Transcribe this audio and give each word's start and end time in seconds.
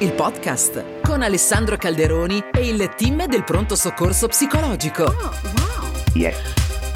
il 0.00 0.12
podcast 0.12 1.00
con 1.00 1.22
Alessandro 1.22 1.78
Calderoni 1.78 2.44
e 2.52 2.68
il 2.68 2.90
team 2.96 3.26
del 3.26 3.44
pronto 3.44 3.74
soccorso 3.74 4.28
psicologico. 4.28 5.04
Oh, 5.04 5.14
wow. 5.14 5.90
Yes. 6.12 6.36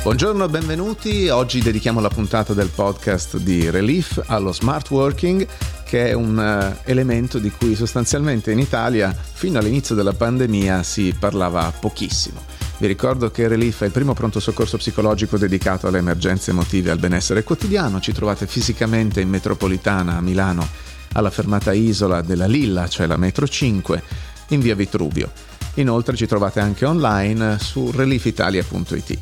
Buongiorno 0.03 0.45
e 0.45 0.48
benvenuti. 0.48 1.28
Oggi 1.30 1.62
dedichiamo 1.62 2.00
la 2.00 2.10
puntata 2.10 2.52
del 2.52 2.68
podcast 2.68 3.38
di 3.38 3.71
Relief 3.71 4.22
allo 4.26 4.52
smart 4.52 4.90
working, 4.90 5.46
che 5.84 6.09
è 6.09 6.12
un 6.12 6.36
uh, 6.36 6.79
elemento 6.84 7.39
di 7.39 7.50
cui 7.50 7.75
sostanzialmente 7.75 8.52
in 8.52 8.59
Italia 8.59 9.17
fino 9.32 9.59
all'inizio 9.59 9.95
della 9.95 10.12
pandemia 10.12 10.82
si 10.82 11.17
parlava 11.19 11.73
pochissimo. 11.79 12.45
Vi 12.77 12.87
ricordo 12.87 13.30
che 13.30 13.48
Relief 13.48 13.80
è 13.80 13.87
il 13.87 13.93
primo 13.93 14.12
pronto 14.12 14.41
soccorso 14.41 14.77
psicologico 14.77 15.39
dedicato 15.39 15.87
alle 15.87 15.98
emergenze 15.98 16.51
emotive 16.51 16.91
e 16.91 16.93
al 16.93 16.98
benessere 16.98 17.45
quotidiano. 17.45 17.98
Ci 17.98 18.12
trovate 18.12 18.46
fisicamente 18.46 19.23
in 19.23 19.30
metropolitana 19.30 20.19
a 20.19 20.21
Milano 20.21 20.89
alla 21.12 21.30
fermata 21.30 21.72
Isola 21.72 22.22
della 22.22 22.46
Lilla, 22.46 22.89
cioè 22.89 23.07
la 23.07 23.16
metro 23.16 23.46
5, 23.46 24.03
in 24.48 24.61
via 24.61 24.75
Vitruvio. 24.75 25.30
Inoltre 25.75 26.16
ci 26.16 26.26
trovate 26.26 26.61
anche 26.61 26.85
online 26.85 27.58
su 27.58 27.90
reliefitalia.it. 27.90 29.18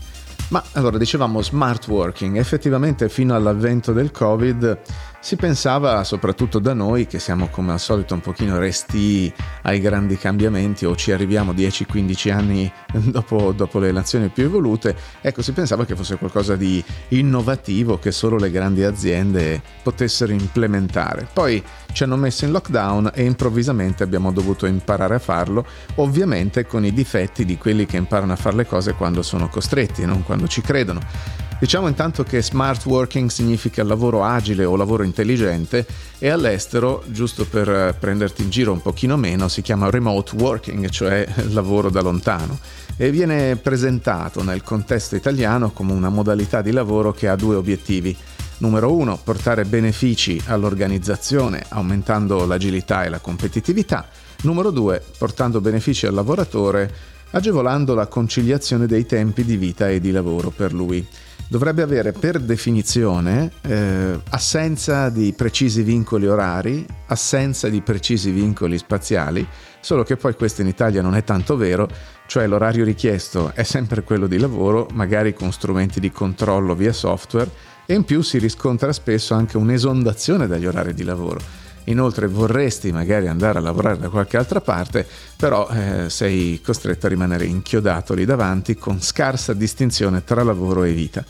Ma 0.48 0.62
allora 0.72 0.96
dicevamo 0.96 1.42
smart 1.42 1.86
working, 1.88 2.36
effettivamente 2.36 3.08
fino 3.08 3.34
all'avvento 3.34 3.92
del 3.92 4.10
Covid 4.10 4.80
si 5.20 5.36
pensava, 5.36 6.04
soprattutto 6.04 6.58
da 6.58 6.74
noi, 6.74 7.06
che 7.06 7.18
siamo 7.18 7.48
come 7.48 7.72
al 7.72 7.80
solito 7.80 8.14
un 8.14 8.20
pochino 8.20 8.58
resti 8.58 9.32
ai 9.62 9.80
grandi 9.80 10.16
cambiamenti 10.16 10.84
o 10.84 10.94
ci 10.94 11.10
arriviamo 11.10 11.52
10-15 11.52 12.32
anni 12.32 12.72
dopo, 12.92 13.52
dopo, 13.52 13.78
le 13.80 13.90
nazioni 13.90 14.28
più 14.28 14.44
evolute, 14.44 14.96
ecco, 15.20 15.42
si 15.42 15.52
pensava 15.52 15.84
che 15.84 15.96
fosse 15.96 16.16
qualcosa 16.16 16.54
di 16.54 16.82
innovativo 17.08 17.98
che 17.98 18.12
solo 18.12 18.36
le 18.36 18.50
grandi 18.50 18.84
aziende 18.84 19.60
potessero 19.82 20.32
implementare. 20.32 21.26
Poi 21.32 21.62
ci 21.92 22.04
hanno 22.04 22.16
messo 22.16 22.44
in 22.44 22.52
lockdown 22.52 23.10
e 23.12 23.24
improvvisamente 23.24 24.04
abbiamo 24.04 24.30
dovuto 24.30 24.66
imparare 24.66 25.16
a 25.16 25.20
farlo, 25.20 25.66
ovviamente 25.96 26.64
con 26.64 26.84
i 26.84 26.92
difetti 26.92 27.44
di 27.44 27.58
quelli 27.58 27.86
che 27.86 27.96
imparano 27.96 28.32
a 28.32 28.36
fare 28.36 28.56
le 28.56 28.66
cose 28.66 28.94
quando 28.94 29.22
sono 29.22 29.48
costretti, 29.48 30.06
non 30.06 30.22
quando 30.22 30.46
ci 30.46 30.60
credono. 30.60 31.47
Diciamo 31.60 31.88
intanto 31.88 32.22
che 32.22 32.40
smart 32.40 32.86
working 32.86 33.30
significa 33.30 33.82
lavoro 33.82 34.22
agile 34.22 34.64
o 34.64 34.76
lavoro 34.76 35.02
intelligente 35.02 35.84
e 36.18 36.28
all'estero, 36.28 37.02
giusto 37.08 37.46
per 37.46 37.96
prenderti 37.98 38.42
in 38.42 38.50
giro 38.50 38.70
un 38.70 38.80
pochino 38.80 39.16
meno, 39.16 39.48
si 39.48 39.60
chiama 39.60 39.90
remote 39.90 40.36
working, 40.36 40.88
cioè 40.88 41.26
lavoro 41.50 41.90
da 41.90 42.00
lontano 42.00 42.60
e 42.96 43.10
viene 43.10 43.56
presentato 43.56 44.44
nel 44.44 44.62
contesto 44.62 45.16
italiano 45.16 45.72
come 45.72 45.92
una 45.92 46.08
modalità 46.10 46.62
di 46.62 46.70
lavoro 46.70 47.12
che 47.12 47.26
ha 47.26 47.34
due 47.34 47.56
obiettivi. 47.56 48.16
Numero 48.58 48.94
uno, 48.94 49.18
portare 49.22 49.64
benefici 49.64 50.40
all'organizzazione 50.46 51.64
aumentando 51.70 52.46
l'agilità 52.46 53.02
e 53.02 53.08
la 53.08 53.18
competitività. 53.18 54.06
Numero 54.42 54.70
due, 54.70 55.02
portando 55.18 55.60
benefici 55.60 56.06
al 56.06 56.14
lavoratore 56.14 57.16
agevolando 57.30 57.94
la 57.94 58.06
conciliazione 58.06 58.86
dei 58.86 59.06
tempi 59.06 59.44
di 59.44 59.56
vita 59.56 59.90
e 59.90 60.00
di 60.00 60.12
lavoro 60.12 60.50
per 60.50 60.72
lui 60.72 61.06
dovrebbe 61.48 61.82
avere 61.82 62.12
per 62.12 62.38
definizione 62.38 63.50
eh, 63.62 64.20
assenza 64.30 65.08
di 65.08 65.32
precisi 65.32 65.82
vincoli 65.82 66.26
orari, 66.26 66.86
assenza 67.06 67.68
di 67.68 67.80
precisi 67.80 68.30
vincoli 68.30 68.76
spaziali, 68.78 69.46
solo 69.80 70.02
che 70.02 70.16
poi 70.16 70.34
questo 70.34 70.60
in 70.60 70.68
Italia 70.68 71.02
non 71.02 71.14
è 71.14 71.24
tanto 71.24 71.56
vero, 71.56 71.88
cioè 72.26 72.46
l'orario 72.46 72.84
richiesto 72.84 73.52
è 73.54 73.62
sempre 73.62 74.02
quello 74.02 74.26
di 74.26 74.38
lavoro, 74.38 74.86
magari 74.92 75.32
con 75.32 75.50
strumenti 75.50 75.98
di 76.00 76.12
controllo 76.12 76.74
via 76.74 76.92
software, 76.92 77.50
e 77.86 77.94
in 77.94 78.04
più 78.04 78.20
si 78.20 78.36
riscontra 78.38 78.92
spesso 78.92 79.32
anche 79.32 79.56
un'esondazione 79.56 80.46
dagli 80.46 80.66
orari 80.66 80.92
di 80.92 81.04
lavoro 81.04 81.67
inoltre 81.88 82.26
vorresti 82.26 82.92
magari 82.92 83.28
andare 83.28 83.58
a 83.58 83.62
lavorare 83.62 83.98
da 83.98 84.08
qualche 84.08 84.36
altra 84.36 84.60
parte, 84.60 85.06
però 85.36 85.68
eh, 85.68 86.08
sei 86.08 86.60
costretto 86.62 87.06
a 87.06 87.08
rimanere 87.08 87.44
inchiodato 87.44 88.14
lì 88.14 88.24
davanti 88.24 88.76
con 88.76 89.00
scarsa 89.02 89.52
distinzione 89.52 90.24
tra 90.24 90.42
lavoro 90.42 90.84
e 90.84 90.92
vita. 90.92 91.24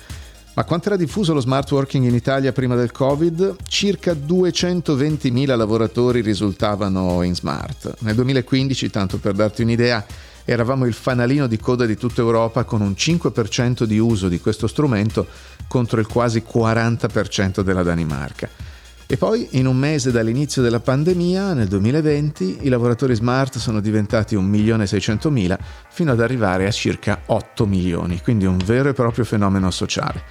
Ma 0.58 0.64
quanto 0.64 0.88
era 0.88 0.96
diffuso 0.96 1.32
lo 1.32 1.40
smart 1.40 1.70
working 1.70 2.04
in 2.04 2.14
Italia 2.14 2.50
prima 2.50 2.74
del 2.74 2.90
Covid? 2.90 3.58
Circa 3.68 4.12
220.000 4.12 5.56
lavoratori 5.56 6.20
risultavano 6.20 7.22
in 7.22 7.36
smart. 7.36 7.94
Nel 8.00 8.16
2015, 8.16 8.90
tanto 8.90 9.18
per 9.18 9.34
darti 9.34 9.62
un'idea, 9.62 10.04
eravamo 10.44 10.84
il 10.84 10.94
fanalino 10.94 11.46
di 11.46 11.58
coda 11.58 11.86
di 11.86 11.96
tutta 11.96 12.22
Europa 12.22 12.64
con 12.64 12.80
un 12.80 12.90
5% 12.90 13.84
di 13.84 14.00
uso 14.00 14.26
di 14.26 14.40
questo 14.40 14.66
strumento 14.66 15.28
contro 15.68 16.00
il 16.00 16.08
quasi 16.08 16.42
40% 16.44 17.60
della 17.60 17.84
Danimarca. 17.84 18.48
E 19.10 19.16
poi 19.16 19.48
in 19.52 19.66
un 19.66 19.74
mese 19.74 20.10
dall'inizio 20.10 20.60
della 20.60 20.80
pandemia, 20.80 21.54
nel 21.54 21.66
2020, 21.66 22.58
i 22.60 22.68
lavoratori 22.68 23.14
smart 23.14 23.56
sono 23.56 23.80
diventati 23.80 24.36
1.600.000 24.36 25.58
fino 25.88 26.12
ad 26.12 26.20
arrivare 26.20 26.66
a 26.66 26.70
circa 26.70 27.22
8 27.24 27.64
milioni, 27.64 28.20
quindi 28.20 28.44
un 28.44 28.58
vero 28.62 28.90
e 28.90 28.92
proprio 28.92 29.24
fenomeno 29.24 29.70
sociale. 29.70 30.22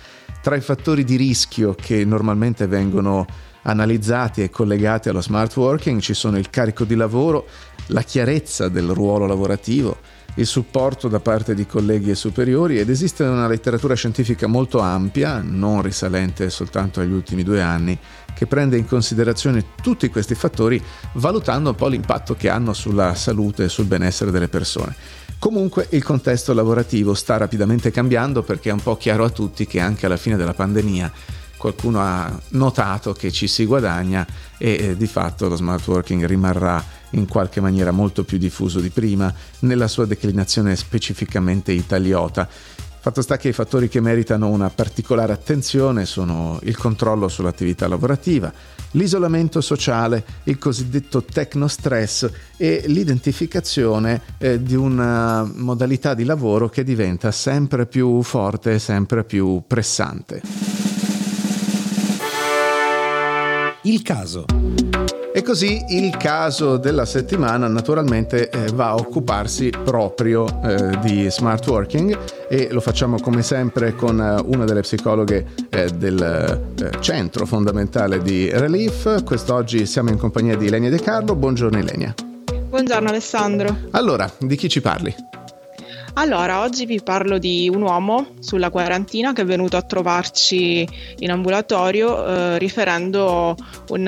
Tra 0.43 0.55
i 0.55 0.61
fattori 0.61 1.03
di 1.03 1.15
rischio 1.15 1.73
che 1.73 2.05
normalmente 2.05 2.67
vengono 2.67 3.25
analizzati 3.63 4.43
e 4.43 4.51
collegati 4.51 5.09
allo 5.09 5.21
smart 5.23 5.55
working 5.55 5.99
ci 5.99 6.13
sono 6.13 6.38
il 6.38 6.51
carico 6.51 6.83
di 6.83 6.94
lavoro, 6.94 7.47
la 7.88 8.03
chiarezza 8.03 8.69
del 8.69 8.89
ruolo 8.89 9.25
lavorativo, 9.25 9.97
il 10.35 10.45
supporto 10.45 11.07
da 11.07 11.19
parte 11.19 11.55
di 11.55 11.65
colleghi 11.65 12.11
e 12.11 12.15
superiori 12.15 12.77
ed 12.77 12.91
esiste 12.91 13.23
una 13.23 13.47
letteratura 13.47 13.95
scientifica 13.95 14.45
molto 14.45 14.77
ampia, 14.81 15.41
non 15.44 15.81
risalente 15.81 16.51
soltanto 16.51 16.99
agli 16.99 17.11
ultimi 17.11 17.41
due 17.41 17.59
anni, 17.59 17.97
che 18.38 18.46
prende 18.46 18.78
in 18.78 18.86
considerazione 18.86 19.66
tutti 19.81 20.09
questi 20.09 20.36
fattori 20.36 20.80
valutando 21.14 21.70
un 21.72 21.75
po' 21.75 21.88
l'impatto 21.88 22.36
che 22.36 22.50
hanno 22.50 22.74
sulla 22.74 23.16
salute 23.16 23.64
e 23.64 23.70
sul 23.70 23.86
benessere 23.86 24.30
delle 24.30 24.48
persone. 24.48 24.96
Comunque 25.40 25.88
il 25.92 26.03
contesto 26.03 26.53
lavorativo 26.53 27.16
sta 27.16 27.38
rapidamente 27.38 27.90
cambiando 27.90 28.44
perché 28.44 28.70
è 28.70 28.74
un 28.74 28.81
po' 28.81 28.96
chiaro 28.96 29.24
a 29.24 29.30
tutti 29.30 29.66
che 29.66 29.80
anche 29.80 30.06
alla 30.06 30.18
fine 30.18 30.36
della 30.36 30.53
pandemia 30.53 31.12
qualcuno 31.58 32.00
ha 32.00 32.40
notato 32.50 33.14
che 33.14 33.31
ci 33.31 33.48
si 33.48 33.66
guadagna 33.66 34.25
e 34.59 34.78
eh, 34.80 34.98
di 34.98 35.08
fatto 35.08 35.48
lo 35.48 35.56
smart 35.56 35.86
working 35.88 36.24
rimarrà 36.25 36.84
in 37.12 37.28
qualche 37.28 37.59
maniera 37.59 37.90
molto 37.90 38.24
più 38.24 38.38
diffuso 38.38 38.80
di 38.80 38.90
prima 38.90 39.34
nella 39.59 39.88
sua 39.88 40.06
declinazione 40.06 40.75
specificamente 40.75 41.72
italiota. 41.72 42.48
Fatto 43.00 43.22
sta 43.22 43.38
che 43.38 43.50
i 43.50 43.53
fattori 43.53 43.88
che 43.88 44.02
meritano 44.02 44.50
una 44.50 44.69
particolare 44.69 45.31
attenzione 45.31 46.06
sono 46.06 46.59
il 46.63 46.75
controllo 46.75 47.28
sull'attività 47.28 47.88
lavorativa, 47.88 48.52
l'isolamento 48.91 49.62
sociale, 49.62 50.24
il 50.44 50.58
cosiddetto 50.58 51.24
tecnostress 51.24 52.30
e 52.57 52.84
l'identificazione 52.88 54.22
eh, 54.38 54.62
di 54.62 54.75
una 54.75 55.50
modalità 55.56 56.13
di 56.13 56.25
lavoro 56.25 56.69
che 56.69 56.84
diventa 56.84 57.31
sempre 57.31 57.86
più 57.86 58.22
forte 58.24 58.74
e 58.74 58.80
sempre 58.80 59.24
più 59.24 59.63
pressante. 59.66 60.41
Il 63.84 64.02
caso. 64.02 64.87
E 65.38 65.44
così 65.44 65.86
il 65.90 66.18
caso 66.18 66.78
della 66.78 67.06
settimana 67.06 67.68
naturalmente 67.68 68.50
eh, 68.50 68.72
va 68.74 68.88
a 68.88 68.96
occuparsi 68.96 69.70
proprio 69.70 70.48
eh, 70.64 70.98
di 71.03 71.30
smart 71.30 71.68
working 71.68 72.18
e 72.50 72.70
lo 72.72 72.81
facciamo 72.81 73.20
come 73.20 73.44
sempre 73.44 73.94
con 73.94 74.20
eh, 74.20 74.42
una 74.48 74.66
delle 74.66 74.81
psicologhe 74.81 75.46
eh, 75.70 75.92
del 75.92 76.66
eh, 76.81 77.02
centro 77.02 77.46
fondamentale 77.46 78.20
di 78.24 78.50
Relief. 78.50 79.24
Quest'oggi 79.24 79.86
siamo 79.86 80.09
in 80.09 80.18
compagnia 80.18 80.58
di 80.58 80.66
Ilenia 80.66 80.90
De 80.90 81.00
Carlo. 81.00 81.36
Buongiorno 81.36 81.78
Ilenia. 81.78 82.16
Buongiorno 82.69 83.08
Alessandro. 83.08 83.78
Allora, 83.92 84.28
di 84.40 84.56
chi 84.56 84.68
ci 84.68 84.81
parli? 84.81 85.14
Allora, 86.19 86.61
oggi 86.61 86.88
vi 86.88 87.00
parlo 87.03 87.38
di 87.38 87.69
un 87.72 87.83
uomo 87.83 88.29
sulla 88.39 88.72
quarantina 88.72 89.33
che 89.33 89.44
è 89.44 89.45
venuto 89.45 89.78
a 89.78 89.83
trovarci 89.83 90.88
in 91.19 91.29
ambulatorio 91.29 92.25
eh, 92.25 92.57
riferendo 92.57 93.55
un, 93.89 94.07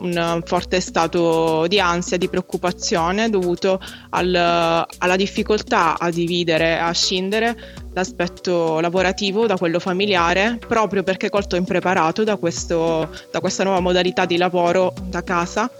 un, 0.00 0.42
forte 0.44 0.80
stato 0.80 1.68
di 1.68 1.78
ansia, 1.78 2.16
di 2.16 2.28
preoccupazione 2.28 3.30
dovuto 3.30 3.80
al, 4.10 4.34
alla 4.34 5.16
difficoltà 5.16 5.96
a 5.96 6.10
dividere, 6.10 6.80
a 6.80 6.90
scindere 6.90 7.56
l'aspetto 7.94 8.80
lavorativo 8.80 9.46
da 9.46 9.56
quello 9.56 9.78
familiare 9.78 10.58
proprio 10.58 11.04
perché 11.04 11.30
colto 11.30 11.54
impreparato 11.54 12.24
da, 12.24 12.34
questo, 12.34 13.08
da 13.30 13.38
questa 13.38 13.62
nuova 13.62 13.78
modalità 13.78 14.24
di 14.24 14.36
lavoro 14.36 14.92
da 15.04 15.22
casa 15.22 15.70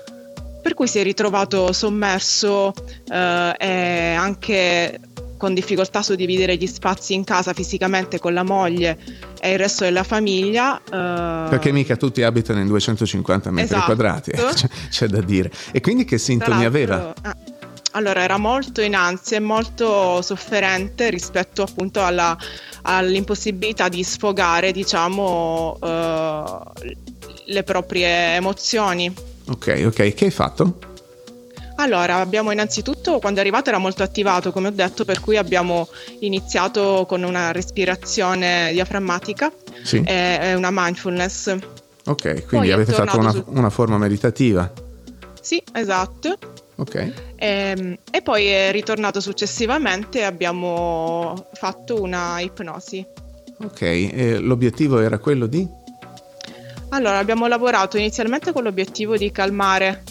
per 0.62 0.74
cui 0.74 0.86
si 0.88 0.98
è 0.98 1.02
ritrovato 1.02 1.72
sommerso 1.72 2.72
eh, 3.08 3.54
e 3.56 4.14
anche 4.14 5.00
con 5.36 5.54
difficoltà 5.54 6.00
a 6.00 6.02
suddividere 6.02 6.56
gli 6.56 6.66
spazi 6.66 7.14
in 7.14 7.24
casa 7.24 7.52
fisicamente 7.52 8.18
con 8.18 8.34
la 8.34 8.42
moglie 8.42 8.98
e 9.40 9.52
il 9.52 9.58
resto 9.58 9.84
della 9.84 10.02
famiglia. 10.02 10.80
Uh... 10.84 11.48
Perché 11.48 11.72
mica 11.72 11.96
tutti 11.96 12.22
abitano 12.22 12.60
in 12.60 12.66
250 12.66 13.50
metri 13.50 13.74
esatto. 13.74 13.84
quadrati, 13.86 14.30
eh? 14.30 14.44
c'è, 14.54 14.68
c'è, 14.88 15.06
da 15.06 15.20
dire. 15.20 15.50
E 15.72 15.80
quindi 15.80 16.04
che 16.04 16.18
sintomi 16.18 16.64
aveva? 16.64 17.14
Eh, 17.14 17.54
allora, 17.92 18.22
era 18.22 18.36
molto 18.36 18.82
in 18.82 18.94
ansia 18.94 19.38
e 19.38 19.40
molto 19.40 20.20
sofferente 20.20 21.08
rispetto 21.08 21.62
appunto 21.62 22.04
alla, 22.04 22.36
all'impossibilità 22.82 23.88
di 23.88 24.02
sfogare, 24.02 24.70
diciamo, 24.70 25.78
uh, 25.80 26.72
le 27.46 27.62
proprie 27.62 28.34
emozioni. 28.34 29.12
Ok, 29.48 29.84
ok, 29.86 30.12
che 30.12 30.24
hai 30.26 30.30
fatto? 30.30 30.78
Allora, 31.76 32.16
abbiamo 32.16 32.52
innanzitutto, 32.52 33.18
quando 33.18 33.38
è 33.38 33.42
arrivato 33.42 33.68
era 33.68 33.78
molto 33.78 34.02
attivato, 34.02 34.50
come 34.50 34.68
ho 34.68 34.70
detto, 34.72 35.04
per 35.04 35.20
cui 35.20 35.36
abbiamo 35.36 35.88
iniziato 36.20 37.04
con 37.06 37.22
una 37.22 37.52
respirazione 37.52 38.70
diaframmatica 38.72 39.52
sì. 39.82 40.02
e 40.04 40.54
una 40.54 40.70
mindfulness. 40.72 41.56
Ok, 42.06 42.46
quindi 42.46 42.68
Poi 42.68 42.72
avete 42.72 42.92
fatto 42.92 43.18
una, 43.18 43.30
su... 43.30 43.44
una 43.48 43.70
forma 43.70 43.98
meditativa. 43.98 44.72
Sì, 45.40 45.62
esatto. 45.72 46.38
Ok. 46.76 46.94
E, 46.94 47.12
ehm, 47.36 47.96
e, 48.10 48.22
poi 48.22 48.46
è 48.46 48.70
ritornato 48.72 49.20
successivamente 49.20 50.20
e 50.20 50.22
abbiamo 50.22 51.48
fatto 51.52 52.00
una 52.00 52.40
ipnosi. 52.40 53.04
Ok, 53.58 53.80
e 53.82 54.38
l'obiettivo 54.38 54.98
era 55.00 55.18
quello 55.18 55.46
di? 55.46 55.66
Allora, 56.90 57.18
abbiamo 57.18 57.46
lavorato 57.46 57.96
inizialmente 57.98 58.52
con 58.52 58.62
l'obiettivo 58.62 59.16
di 59.16 59.30
calmare 59.30 60.02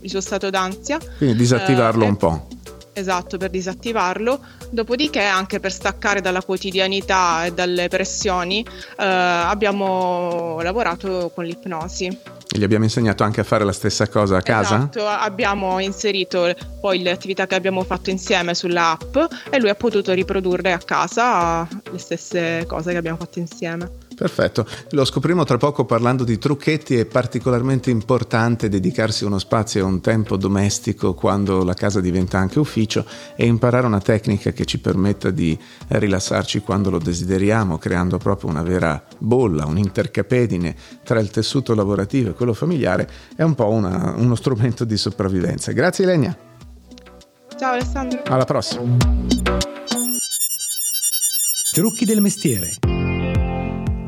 il 0.00 0.10
suo 0.10 0.20
stato 0.20 0.50
d'ansia. 0.50 0.98
Quindi 1.18 1.36
disattivarlo 1.36 2.04
eh, 2.04 2.08
un 2.08 2.16
po'. 2.16 2.46
Esatto, 2.92 3.38
per 3.38 3.50
disattivarlo. 3.50 4.40
Dopodiché, 4.70 5.22
anche 5.22 5.60
per 5.60 5.72
staccare 5.72 6.20
dalla 6.20 6.42
quotidianità 6.42 7.44
e 7.44 7.52
dalle 7.52 7.88
pressioni, 7.88 8.64
eh, 8.64 9.04
abbiamo 9.04 10.60
lavorato 10.60 11.30
con 11.34 11.44
l'ipnosi. 11.44 12.38
Gli 12.52 12.64
abbiamo 12.64 12.84
insegnato 12.84 13.22
anche 13.22 13.40
a 13.40 13.44
fare 13.44 13.64
la 13.64 13.72
stessa 13.72 14.08
cosa 14.08 14.38
a 14.38 14.42
casa? 14.42 14.76
Esatto, 14.76 15.06
abbiamo 15.06 15.78
inserito 15.78 16.52
poi 16.80 17.00
le 17.00 17.12
attività 17.12 17.46
che 17.46 17.54
abbiamo 17.54 17.84
fatto 17.84 18.10
insieme 18.10 18.54
sull'app 18.54 19.16
e 19.50 19.60
lui 19.60 19.68
ha 19.68 19.76
potuto 19.76 20.12
riprodurre 20.12 20.72
a 20.72 20.78
casa 20.78 21.66
le 21.90 21.98
stesse 21.98 22.64
cose 22.66 22.90
che 22.90 22.96
abbiamo 22.98 23.18
fatto 23.18 23.38
insieme. 23.38 24.08
Perfetto, 24.20 24.66
lo 24.90 25.06
scopriremo 25.06 25.44
tra 25.44 25.56
poco 25.56 25.86
parlando 25.86 26.24
di 26.24 26.36
trucchetti, 26.36 26.94
è 26.94 27.06
particolarmente 27.06 27.88
importante 27.88 28.68
dedicarsi 28.68 29.24
uno 29.24 29.38
spazio 29.38 29.80
e 29.80 29.82
un 29.82 30.02
tempo 30.02 30.36
domestico 30.36 31.14
quando 31.14 31.64
la 31.64 31.72
casa 31.72 32.02
diventa 32.02 32.36
anche 32.36 32.58
ufficio 32.58 33.06
e 33.34 33.46
imparare 33.46 33.86
una 33.86 33.98
tecnica 33.98 34.50
che 34.50 34.66
ci 34.66 34.78
permetta 34.78 35.30
di 35.30 35.58
rilassarci 35.88 36.60
quando 36.60 36.90
lo 36.90 36.98
desideriamo, 36.98 37.78
creando 37.78 38.18
proprio 38.18 38.50
una 38.50 38.60
vera 38.60 39.02
bolla, 39.16 39.64
un'intercapedine 39.64 40.76
tra 41.02 41.18
il 41.18 41.30
tessuto 41.30 41.74
lavorativo 41.74 42.28
e 42.28 42.34
quello 42.34 42.52
familiare, 42.52 43.08
è 43.34 43.42
un 43.42 43.54
po' 43.54 43.70
una, 43.70 44.12
uno 44.18 44.34
strumento 44.34 44.84
di 44.84 44.98
sopravvivenza. 44.98 45.72
Grazie 45.72 46.04
Ilenia. 46.04 46.36
Ciao 47.58 47.72
Alessandro. 47.72 48.20
Alla 48.26 48.44
prossima. 48.44 48.98
Trucchi 51.72 52.04
del 52.04 52.20
mestiere. 52.20 52.99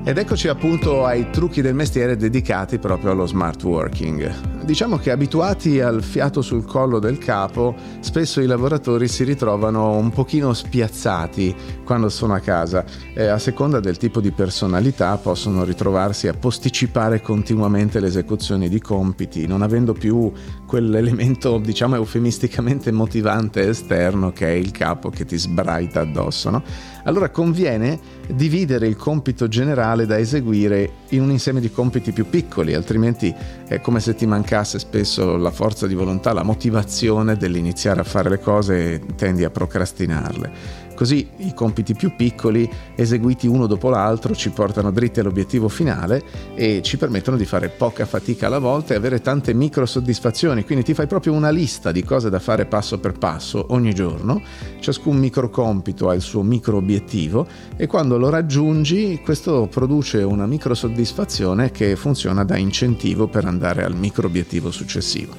Ed 0.05 0.19
eccoci 0.19 0.49
appunto 0.49 1.07
ai 1.07 1.31
trucchi 1.31 1.61
del 1.61 1.77
mestiere 1.77 2.17
dedicati 2.17 2.81
proprio 2.81 3.13
allo 3.13 3.25
smart 3.25 3.63
working. 3.63 4.62
Diciamo 4.65 4.97
che 4.97 5.11
abituati 5.11 5.81
al 5.81 6.05
fiato 6.05 6.41
sul 6.41 6.65
collo 6.65 7.01
del 7.01 7.19
capo, 7.19 7.75
spesso 7.99 8.41
i 8.41 8.47
lavoratori 8.47 9.09
si 9.09 9.25
ritrovano 9.25 9.97
un 9.97 10.11
pochino 10.11 10.53
spiazzati 10.53 11.55
quando 11.85 12.09
sono 12.09 12.35
a 12.35 12.39
casa 12.39 12.85
e 13.13 13.27
a 13.27 13.39
seconda 13.39 13.81
del 13.81 13.97
tipo 13.97 14.21
di 14.21 14.31
personalità 14.31 15.17
possono 15.17 15.65
ritrovarsi 15.65 16.29
a 16.29 16.35
posticipare 16.35 17.21
continuamente 17.21 17.99
le 17.99 18.07
esecuzioni 18.07 18.69
di 18.69 18.81
compiti, 18.81 19.49
non 19.49 19.63
avendo 19.63 19.95
più 19.95 20.31
quell'elemento, 20.65 21.59
diciamo 21.59 21.97
eufemisticamente 21.97 22.93
motivante 22.93 23.69
esterno 23.69 24.31
che 24.31 24.47
è 24.47 24.53
il 24.53 24.71
capo 24.71 25.11
che 25.11 25.25
ti 25.25 25.37
sbraita 25.37 26.01
addosso. 26.01 26.51
No? 26.51 26.63
Allora 27.03 27.31
conviene 27.31 27.99
dividere 28.33 28.87
il 28.87 28.95
compito 28.95 29.49
generale 29.49 30.07
da 30.07 30.19
eseguire 30.19 31.02
in 31.13 31.23
un 31.23 31.31
insieme 31.31 31.61
di 31.61 31.71
compiti 31.71 32.13
più 32.13 32.29
piccoli, 32.29 32.75
altrimenti 32.75 33.35
è 33.67 33.81
come 33.81 34.01
se 34.01 34.15
ti 34.15 34.27
mancasse 34.27 34.79
spesso 34.79 35.37
la 35.37 35.51
forza 35.51 35.87
di 35.87 35.95
volontà, 35.95 36.33
la 36.33 36.43
motivazione 36.43 37.37
dell'iniziare 37.37 38.01
a 38.01 38.05
fare 38.05 38.29
le 38.29 38.39
cose 38.39 38.95
e 38.95 39.01
tendi 39.17 39.45
a 39.45 39.51
procrastinarle. 39.51 40.82
Così 41.03 41.27
i 41.39 41.53
compiti 41.53 41.95
più 41.95 42.15
piccoli, 42.15 42.71
eseguiti 42.95 43.49
uno 43.49 43.67
dopo 43.67 43.91
l'altro, 43.91 44.37
ci 44.37 44.51
portano 44.51 44.93
dritti 44.93 45.19
all'obiettivo 45.19 45.69
finale 45.69 46.23
e 46.55 46.81
ci 46.81 46.97
permettono 46.97 47.37
di 47.37 47.45
fare 47.45 47.71
poca 47.71 48.07
fatica 48.07 48.47
alla 48.47 48.61
volta 48.61 48.95
e 48.95 48.99
avere 48.99 49.21
tante 49.21 49.53
micro 49.53 49.85
soddisfazioni. 49.85 50.63
Quindi 50.63 50.85
ti 50.85 50.95
fai 50.95 51.09
proprio 51.09 51.33
una 51.33 51.51
lista 51.51 51.91
di 51.91 52.05
cose 52.05 52.31
da 52.31 52.39
fare 52.39 52.67
passo 52.67 53.01
per 53.01 53.15
passo 53.15 53.67
ogni 53.71 53.93
giorno. 53.93 54.41
Ciascun 54.79 55.17
micro 55.17 55.51
compito 55.51 56.09
ha 56.09 56.15
il 56.15 56.21
suo 56.21 56.43
micro 56.43 56.77
obiettivo 56.77 57.49
e 57.77 57.89
quando 57.89 58.17
lo 58.17 58.29
raggiungi 58.29 59.23
questo 59.25 59.67
produce 59.69 60.23
una 60.23 60.47
micro 60.47 60.73
soddisfazione 60.73 61.73
che 61.73 61.97
funziona 61.97 62.45
da 62.45 62.57
incentivo 62.57 63.27
per 63.27 63.45
andare 63.45 63.83
al 63.83 63.97
micro 63.97 64.29
obiettivo 64.29 64.71
successivo. 64.71 65.35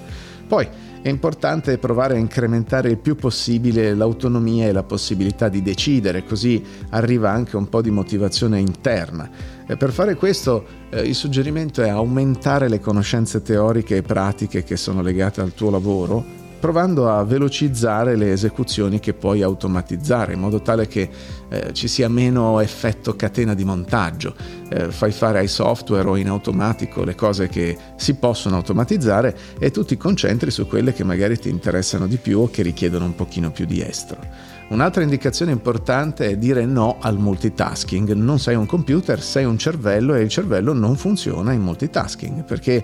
Poi 0.45 0.67
è 1.03 1.09
importante 1.09 1.77
provare 1.79 2.15
a 2.15 2.17
incrementare 2.17 2.89
il 2.89 2.97
più 2.97 3.15
possibile 3.15 3.93
l'autonomia 3.93 4.67
e 4.67 4.71
la 4.71 4.83
possibilità 4.83 5.49
di 5.49 5.61
decidere, 5.61 6.23
così 6.23 6.63
arriva 6.91 7.29
anche 7.29 7.57
un 7.57 7.67
po' 7.67 7.81
di 7.81 7.91
motivazione 7.91 8.61
interna. 8.61 9.29
E 9.67 9.75
per 9.75 9.91
fare 9.91 10.15
questo 10.15 10.65
eh, 10.89 11.01
il 11.01 11.13
suggerimento 11.13 11.81
è 11.81 11.89
aumentare 11.89 12.69
le 12.69 12.79
conoscenze 12.79 13.41
teoriche 13.41 13.97
e 13.97 14.01
pratiche 14.01 14.63
che 14.63 14.77
sono 14.77 15.01
legate 15.01 15.41
al 15.41 15.53
tuo 15.53 15.69
lavoro 15.69 16.42
provando 16.63 17.09
a 17.09 17.25
velocizzare 17.25 18.15
le 18.15 18.31
esecuzioni 18.31 19.01
che 19.01 19.13
puoi 19.13 19.41
automatizzare 19.41 20.31
in 20.31 20.39
modo 20.39 20.61
tale 20.61 20.87
che 20.87 21.09
eh, 21.49 21.73
ci 21.73 21.89
sia 21.89 22.07
meno 22.07 22.61
effetto 22.61 23.17
catena 23.17 23.53
di 23.53 23.65
montaggio. 23.65 24.33
Eh, 24.69 24.89
fai 24.89 25.11
fare 25.11 25.39
ai 25.39 25.49
software 25.49 26.07
o 26.07 26.15
in 26.15 26.29
automatico 26.29 27.03
le 27.03 27.15
cose 27.15 27.49
che 27.49 27.77
si 27.97 28.13
possono 28.13 28.55
automatizzare 28.55 29.37
e 29.59 29.71
tu 29.71 29.83
ti 29.83 29.97
concentri 29.97 30.51
su 30.51 30.65
quelle 30.65 30.93
che 30.93 31.03
magari 31.03 31.37
ti 31.37 31.49
interessano 31.49 32.07
di 32.07 32.15
più 32.15 32.39
o 32.39 32.49
che 32.49 32.61
richiedono 32.61 33.03
un 33.03 33.15
pochino 33.15 33.51
più 33.51 33.65
di 33.65 33.85
estro. 33.85 34.53
Un'altra 34.69 35.03
indicazione 35.03 35.51
importante 35.51 36.29
è 36.29 36.37
dire 36.37 36.65
no 36.65 36.95
al 37.01 37.19
multitasking. 37.19 38.13
Non 38.13 38.39
sei 38.39 38.55
un 38.55 38.65
computer, 38.65 39.21
sei 39.21 39.43
un 39.43 39.57
cervello 39.57 40.15
e 40.15 40.21
il 40.21 40.29
cervello 40.29 40.71
non 40.71 40.95
funziona 40.95 41.51
in 41.51 41.61
multitasking 41.61 42.43
perché 42.43 42.83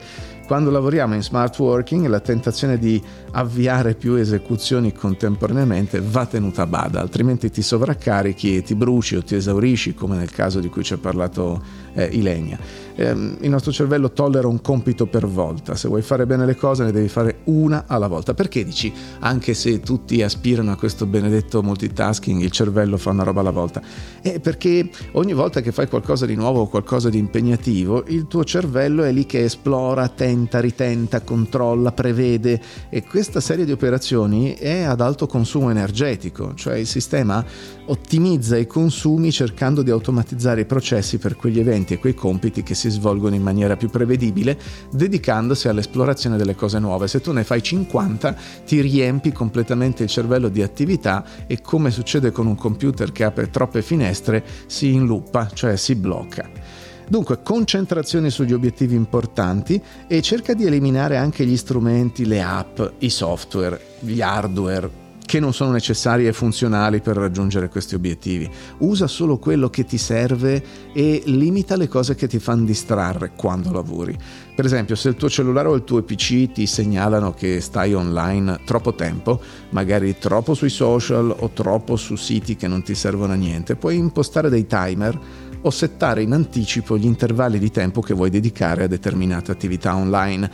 quando 0.49 0.71
lavoriamo 0.71 1.13
in 1.13 1.21
smart 1.21 1.59
working 1.59 2.07
la 2.07 2.21
tentazione 2.21 2.79
di 2.79 2.99
avviare 3.33 3.93
più 3.93 4.15
esecuzioni 4.15 4.91
contemporaneamente 4.91 6.01
va 6.01 6.25
tenuta 6.25 6.63
a 6.63 6.65
bada, 6.65 7.01
altrimenti 7.01 7.51
ti 7.51 7.61
sovraccarichi 7.61 8.57
e 8.57 8.63
ti 8.63 8.73
bruci 8.73 9.15
o 9.15 9.23
ti 9.23 9.35
esaurisci 9.35 9.93
come 9.93 10.17
nel 10.17 10.31
caso 10.31 10.59
di 10.59 10.67
cui 10.67 10.83
ci 10.83 10.93
ha 10.93 10.97
parlato 10.97 11.61
eh, 11.93 12.05
Ilenia. 12.05 12.57
Eh, 12.95 13.11
il 13.11 13.49
nostro 13.49 13.71
cervello 13.71 14.11
tollera 14.11 14.47
un 14.47 14.59
compito 14.59 15.05
per 15.05 15.27
volta, 15.27 15.75
se 15.75 15.87
vuoi 15.87 16.01
fare 16.01 16.25
bene 16.25 16.45
le 16.45 16.55
cose 16.55 16.83
ne 16.83 16.91
devi 16.91 17.07
fare 17.09 17.41
una 17.45 17.83
alla 17.85 18.07
volta. 18.07 18.33
Perché 18.33 18.63
dici, 18.63 18.91
anche 19.19 19.53
se 19.53 19.79
tutti 19.79 20.21
aspirano 20.23 20.71
a 20.71 20.75
questo 20.75 21.05
benedetto 21.05 21.61
multitasking, 21.61 22.41
il 22.41 22.51
cervello 22.51 22.97
fa 22.97 23.11
una 23.11 23.23
roba 23.23 23.41
alla 23.41 23.51
volta? 23.51 23.81
Eh, 24.21 24.39
perché 24.39 24.89
ogni 25.13 25.33
volta 25.33 25.61
che 25.61 25.71
fai 25.71 25.87
qualcosa 25.87 26.25
di 26.25 26.35
nuovo 26.35 26.61
o 26.61 26.67
qualcosa 26.67 27.09
di 27.09 27.19
impegnativo, 27.19 28.03
il 28.07 28.27
tuo 28.27 28.43
cervello 28.43 29.03
è 29.03 29.11
lì 29.11 29.27
che 29.27 29.43
esplora, 29.43 30.07
tenta, 30.39 30.59
ritenta, 30.61 31.21
controlla, 31.21 31.91
prevede 31.91 32.61
e 32.89 33.03
questa 33.03 33.41
serie 33.41 33.65
di 33.65 33.71
operazioni 33.71 34.53
è 34.53 34.83
ad 34.83 35.01
alto 35.01 35.27
consumo 35.27 35.69
energetico, 35.69 36.53
cioè 36.55 36.77
il 36.77 36.87
sistema 36.87 37.43
ottimizza 37.87 38.55
i 38.55 38.67
consumi 38.67 39.31
cercando 39.31 39.81
di 39.81 39.89
automatizzare 39.89 40.61
i 40.61 40.65
processi 40.65 41.17
per 41.17 41.35
quegli 41.35 41.59
eventi 41.59 41.93
e 41.93 41.99
quei 41.99 42.13
compiti 42.13 42.63
che 42.63 42.75
si 42.75 42.89
svolgono 42.89 43.35
in 43.35 43.41
maniera 43.41 43.75
più 43.75 43.89
prevedibile, 43.89 44.57
dedicandosi 44.91 45.67
all'esplorazione 45.67 46.37
delle 46.37 46.55
cose 46.55 46.79
nuove. 46.79 47.07
Se 47.07 47.19
tu 47.19 47.33
ne 47.33 47.43
fai 47.43 47.61
50, 47.61 48.35
ti 48.65 48.79
riempi 48.79 49.31
completamente 49.31 50.03
il 50.03 50.09
cervello 50.09 50.47
di 50.47 50.61
attività 50.61 51.25
e 51.47 51.61
come 51.61 51.91
succede 51.91 52.31
con 52.31 52.47
un 52.47 52.55
computer 52.55 53.11
che 53.11 53.23
apre 53.25 53.49
troppe 53.49 53.81
finestre, 53.81 54.43
si 54.67 54.93
inluppa, 54.93 55.49
cioè 55.53 55.75
si 55.75 55.95
blocca. 55.95 56.87
Dunque, 57.09 57.41
concentrazione 57.41 58.29
sugli 58.29 58.53
obiettivi 58.53 58.93
importanti 58.93 59.81
e 60.07 60.21
cerca 60.21 60.53
di 60.53 60.65
eliminare 60.65 61.17
anche 61.17 61.43
gli 61.43 61.57
strumenti, 61.57 62.23
le 62.23 62.39
app, 62.39 62.79
i 62.99 63.09
software, 63.09 63.81
gli 64.01 64.21
hardware, 64.21 65.07
che 65.25 65.39
non 65.39 65.51
sono 65.51 65.71
necessari 65.71 66.27
e 66.27 66.33
funzionali 66.33 67.01
per 67.01 67.15
raggiungere 67.15 67.67
questi 67.67 67.95
obiettivi. 67.95 68.47
Usa 68.79 69.07
solo 69.07 69.39
quello 69.39 69.71
che 69.71 69.85
ti 69.85 69.97
serve 69.97 70.63
e 70.93 71.23
limita 71.25 71.75
le 71.75 71.87
cose 71.87 72.13
che 72.13 72.27
ti 72.27 72.37
fanno 72.37 72.65
distrarre 72.65 73.31
quando 73.35 73.71
lavori. 73.71 74.15
Per 74.55 74.63
esempio, 74.63 74.95
se 74.95 75.09
il 75.09 75.15
tuo 75.15 75.29
cellulare 75.29 75.67
o 75.67 75.73
il 75.73 75.83
tuo 75.83 76.03
PC 76.03 76.51
ti 76.51 76.67
segnalano 76.67 77.33
che 77.33 77.59
stai 77.59 77.95
online 77.95 78.59
troppo 78.65 78.93
tempo, 78.93 79.41
magari 79.69 80.15
troppo 80.19 80.53
sui 80.53 80.69
social 80.69 81.35
o 81.35 81.49
troppo 81.53 81.95
su 81.95 82.15
siti 82.15 82.55
che 82.55 82.67
non 82.67 82.83
ti 82.83 82.93
servono 82.93 83.33
a 83.33 83.35
niente, 83.35 83.75
puoi 83.75 83.97
impostare 83.97 84.49
dei 84.49 84.67
timer 84.67 85.47
o 85.61 85.69
settare 85.69 86.21
in 86.21 86.31
anticipo 86.31 86.97
gli 86.97 87.05
intervalli 87.05 87.59
di 87.59 87.71
tempo 87.71 88.01
che 88.01 88.13
vuoi 88.13 88.29
dedicare 88.29 88.83
a 88.83 88.87
determinate 88.87 89.51
attività 89.51 89.95
online 89.95 90.49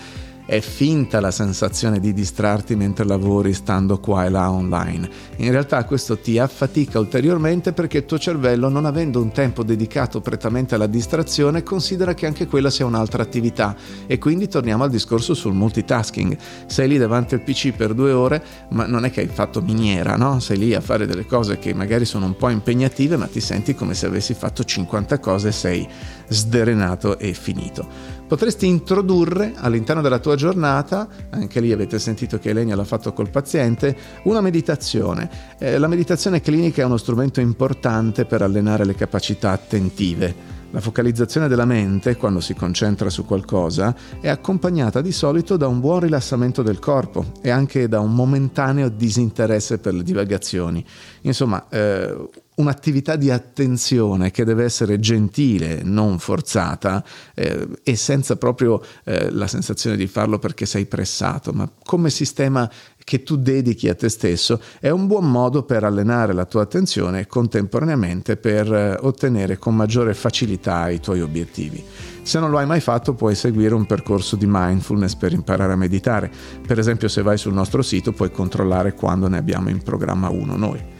è 0.45 0.59
finta 0.59 1.19
la 1.19 1.31
sensazione 1.31 1.99
di 1.99 2.13
distrarti 2.13 2.75
mentre 2.75 3.05
lavori 3.05 3.53
stando 3.53 3.99
qua 3.99 4.25
e 4.25 4.29
là 4.29 4.51
online. 4.51 5.09
In 5.37 5.51
realtà 5.51 5.83
questo 5.85 6.17
ti 6.19 6.37
affatica 6.37 6.99
ulteriormente 6.99 7.73
perché 7.73 7.99
il 7.99 8.05
tuo 8.05 8.19
cervello, 8.19 8.69
non 8.69 8.85
avendo 8.85 9.21
un 9.21 9.31
tempo 9.31 9.63
dedicato 9.63 10.21
prettamente 10.21 10.75
alla 10.75 10.87
distrazione, 10.87 11.63
considera 11.63 12.13
che 12.13 12.25
anche 12.25 12.47
quella 12.47 12.69
sia 12.69 12.85
un'altra 12.85 13.23
attività 13.23 13.75
e 14.05 14.17
quindi 14.17 14.47
torniamo 14.47 14.83
al 14.83 14.89
discorso 14.89 15.33
sul 15.33 15.53
multitasking. 15.53 16.37
Sei 16.67 16.87
lì 16.87 16.97
davanti 16.97 17.33
al 17.33 17.41
PC 17.41 17.73
per 17.73 17.93
due 17.93 18.11
ore, 18.11 18.43
ma 18.69 18.85
non 18.85 19.05
è 19.05 19.11
che 19.11 19.21
hai 19.21 19.27
fatto 19.27 19.61
miniera, 19.61 20.15
no? 20.15 20.39
Sei 20.39 20.57
lì 20.57 20.75
a 20.75 20.81
fare 20.81 21.07
delle 21.07 21.25
cose 21.25 21.57
che 21.57 21.73
magari 21.73 22.05
sono 22.05 22.25
un 22.25 22.35
po' 22.35 22.49
impegnative, 22.49 23.17
ma 23.17 23.25
ti 23.25 23.41
senti 23.41 23.73
come 23.73 23.93
se 23.95 24.05
avessi 24.05 24.33
fatto 24.33 24.63
50 24.63 25.19
cose 25.19 25.47
e 25.47 25.51
sei 25.51 25.87
sdrenato 26.27 27.17
e 27.19 27.33
finito. 27.33 28.13
Potresti 28.27 28.65
introdurre 28.65 29.53
all'interno 29.55 30.01
della 30.01 30.17
tua 30.17 30.35
giornata, 30.35 31.07
anche 31.29 31.59
lì 31.59 31.71
avete 31.71 31.99
sentito 31.99 32.39
che 32.39 32.49
Elenia 32.49 32.75
l'ha 32.75 32.83
fatto 32.83 33.13
col 33.13 33.29
paziente, 33.29 33.95
una 34.23 34.41
meditazione. 34.41 35.29
Eh, 35.59 35.77
la 35.77 35.87
meditazione 35.87 36.41
clinica 36.41 36.81
è 36.81 36.85
uno 36.85 36.97
strumento 36.97 37.39
importante 37.39 38.25
per 38.25 38.41
allenare 38.41 38.83
le 38.83 38.95
capacità 38.95 39.51
attentive. 39.51 40.53
La 40.71 40.81
focalizzazione 40.81 41.47
della 41.47 41.65
mente, 41.65 42.17
quando 42.17 42.41
si 42.41 42.53
concentra 42.53 43.09
su 43.09 43.25
qualcosa, 43.25 43.95
è 44.19 44.27
accompagnata 44.27 45.01
di 45.01 45.11
solito 45.11 45.55
da 45.55 45.67
un 45.67 45.79
buon 45.79 46.01
rilassamento 46.01 46.63
del 46.63 46.79
corpo 46.79 47.31
e 47.41 47.49
anche 47.49 47.87
da 47.87 47.99
un 47.99 48.13
momentaneo 48.13 48.89
disinteresse 48.89 49.77
per 49.77 49.93
le 49.93 50.03
divagazioni. 50.03 50.83
Insomma, 51.21 51.67
eh, 51.69 52.13
un'attività 52.55 53.15
di 53.15 53.31
attenzione 53.31 54.31
che 54.31 54.45
deve 54.45 54.63
essere 54.63 54.99
gentile, 54.99 55.81
non 55.83 56.19
forzata 56.19 57.03
eh, 57.33 57.67
e 57.83 57.95
senza 57.95 58.37
proprio 58.37 58.81
eh, 59.03 59.29
la 59.31 59.47
sensazione 59.47 59.97
di 59.97 60.07
farlo 60.07 60.39
perché 60.39 60.65
sei 60.65 60.85
pressato, 60.85 61.51
ma 61.51 61.69
come 61.83 62.09
sistema 62.09 62.69
che 63.05 63.21
tu 63.21 63.37
dedichi 63.37 63.87
a 63.87 63.93
te 63.93 64.09
stesso 64.09 64.59
è 64.79 64.89
un 64.89 65.05
buon 65.05 65.29
modo 65.29 65.63
per 65.63 65.83
allenare 65.83 66.33
la 66.33 66.45
tua 66.45 66.63
attenzione 66.63 67.21
e 67.21 67.27
contemporaneamente 67.27 68.35
per 68.35 68.73
eh, 68.73 68.97
ottenere 68.99 69.57
con 69.57 69.75
maggiore 69.75 70.13
facilità 70.13 70.89
i 70.89 70.99
tuoi 70.99 71.21
obiettivi. 71.21 71.83
Se 72.23 72.39
non 72.39 72.49
lo 72.49 72.57
hai 72.57 72.65
mai 72.65 72.79
fatto 72.79 73.13
puoi 73.13 73.35
seguire 73.35 73.75
un 73.75 73.85
percorso 73.85 74.35
di 74.35 74.47
mindfulness 74.47 75.13
per 75.13 75.33
imparare 75.33 75.73
a 75.73 75.75
meditare. 75.75 76.31
Per 76.65 76.79
esempio 76.79 77.07
se 77.07 77.21
vai 77.21 77.37
sul 77.37 77.53
nostro 77.53 77.83
sito 77.83 78.13
puoi 78.13 78.31
controllare 78.31 78.93
quando 78.93 79.27
ne 79.27 79.37
abbiamo 79.37 79.69
in 79.69 79.83
programma 79.83 80.29
uno 80.29 80.55
noi. 80.55 80.94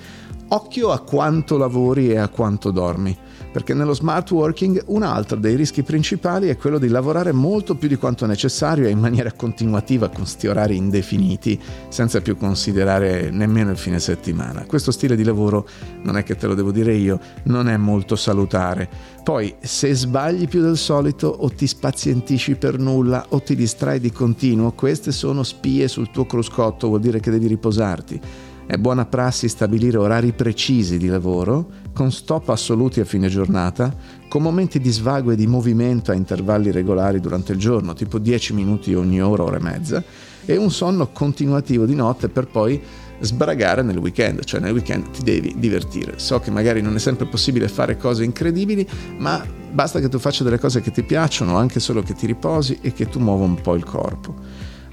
Occhio 0.47 0.91
a 0.91 0.99
quanto 0.99 1.57
lavori 1.57 2.11
e 2.11 2.17
a 2.17 2.27
quanto 2.27 2.69
dormi, 2.69 3.17
perché 3.51 3.73
nello 3.73 3.95
smart 3.95 4.29
working 4.29 4.83
un 4.87 5.01
altro 5.01 5.37
dei 5.37 5.55
rischi 5.55 5.81
principali 5.81 6.49
è 6.49 6.57
quello 6.57 6.77
di 6.77 6.87
lavorare 6.87 7.31
molto 7.31 7.75
più 7.75 7.87
di 7.87 7.95
quanto 7.95 8.27
necessario 8.27 8.85
e 8.85 8.91
in 8.91 8.99
maniera 8.99 9.31
continuativa 9.31 10.07
con 10.09 10.27
sti 10.27 10.45
orari 10.47 10.75
indefiniti, 10.75 11.59
senza 11.87 12.21
più 12.21 12.37
considerare 12.37 13.31
nemmeno 13.31 13.71
il 13.71 13.77
fine 13.77 13.99
settimana. 13.99 14.65
Questo 14.65 14.91
stile 14.91 15.15
di 15.15 15.23
lavoro, 15.23 15.67
non 16.03 16.15
è 16.15 16.21
che 16.21 16.35
te 16.35 16.45
lo 16.45 16.53
devo 16.53 16.71
dire 16.71 16.93
io, 16.93 17.19
non 17.45 17.67
è 17.67 17.77
molto 17.77 18.15
salutare. 18.15 18.87
Poi, 19.23 19.55
se 19.59 19.95
sbagli 19.95 20.47
più 20.47 20.61
del 20.61 20.77
solito 20.77 21.27
o 21.27 21.49
ti 21.49 21.65
spazientisci 21.65 22.55
per 22.55 22.77
nulla 22.77 23.25
o 23.29 23.41
ti 23.41 23.55
distrai 23.55 23.99
di 23.99 24.11
continuo, 24.11 24.73
queste 24.73 25.11
sono 25.11 25.41
spie 25.41 25.87
sul 25.87 26.11
tuo 26.11 26.27
cruscotto, 26.27 26.89
vuol 26.89 26.99
dire 26.99 27.19
che 27.19 27.31
devi 27.31 27.47
riposarti. 27.47 28.21
È 28.67 28.77
buona 28.77 29.05
prassi 29.05 29.47
stabilire 29.47 29.97
orari 29.97 30.33
precisi 30.33 30.97
di 30.97 31.05
lavoro, 31.05 31.69
con 31.93 32.11
stop 32.11 32.49
assoluti 32.49 32.99
a 32.99 33.05
fine 33.05 33.27
giornata, 33.27 33.95
con 34.27 34.41
momenti 34.41 34.79
di 34.79 34.89
svago 34.89 35.29
e 35.29 35.35
di 35.35 35.45
movimento 35.45 36.09
a 36.09 36.15
intervalli 36.15 36.71
regolari 36.71 37.19
durante 37.19 37.51
il 37.51 37.59
giorno, 37.59 37.93
tipo 37.93 38.17
10 38.17 38.53
minuti 38.53 38.95
ogni 38.95 39.21
ora, 39.21 39.43
ora 39.43 39.57
e 39.57 39.61
mezza, 39.61 40.03
e 40.45 40.57
un 40.57 40.71
sonno 40.71 41.09
continuativo 41.11 41.85
di 41.85 41.93
notte 41.93 42.27
per 42.27 42.47
poi 42.47 42.81
sbragare 43.19 43.83
nel 43.83 43.97
weekend, 43.97 44.43
cioè 44.43 44.59
nel 44.59 44.73
weekend 44.73 45.11
ti 45.11 45.21
devi 45.21 45.53
divertire. 45.57 46.13
So 46.17 46.39
che 46.39 46.49
magari 46.49 46.81
non 46.81 46.95
è 46.95 46.99
sempre 46.99 47.27
possibile 47.27 47.67
fare 47.67 47.97
cose 47.97 48.23
incredibili, 48.23 48.85
ma 49.19 49.45
basta 49.71 49.99
che 49.99 50.09
tu 50.09 50.17
faccia 50.17 50.43
delle 50.43 50.57
cose 50.57 50.81
che 50.81 50.89
ti 50.89 51.03
piacciono, 51.03 51.55
anche 51.55 51.79
solo 51.79 52.01
che 52.01 52.15
ti 52.15 52.25
riposi 52.25 52.79
e 52.81 52.93
che 52.93 53.07
tu 53.07 53.19
muova 53.19 53.43
un 53.45 53.61
po' 53.61 53.75
il 53.75 53.83
corpo. 53.83 54.33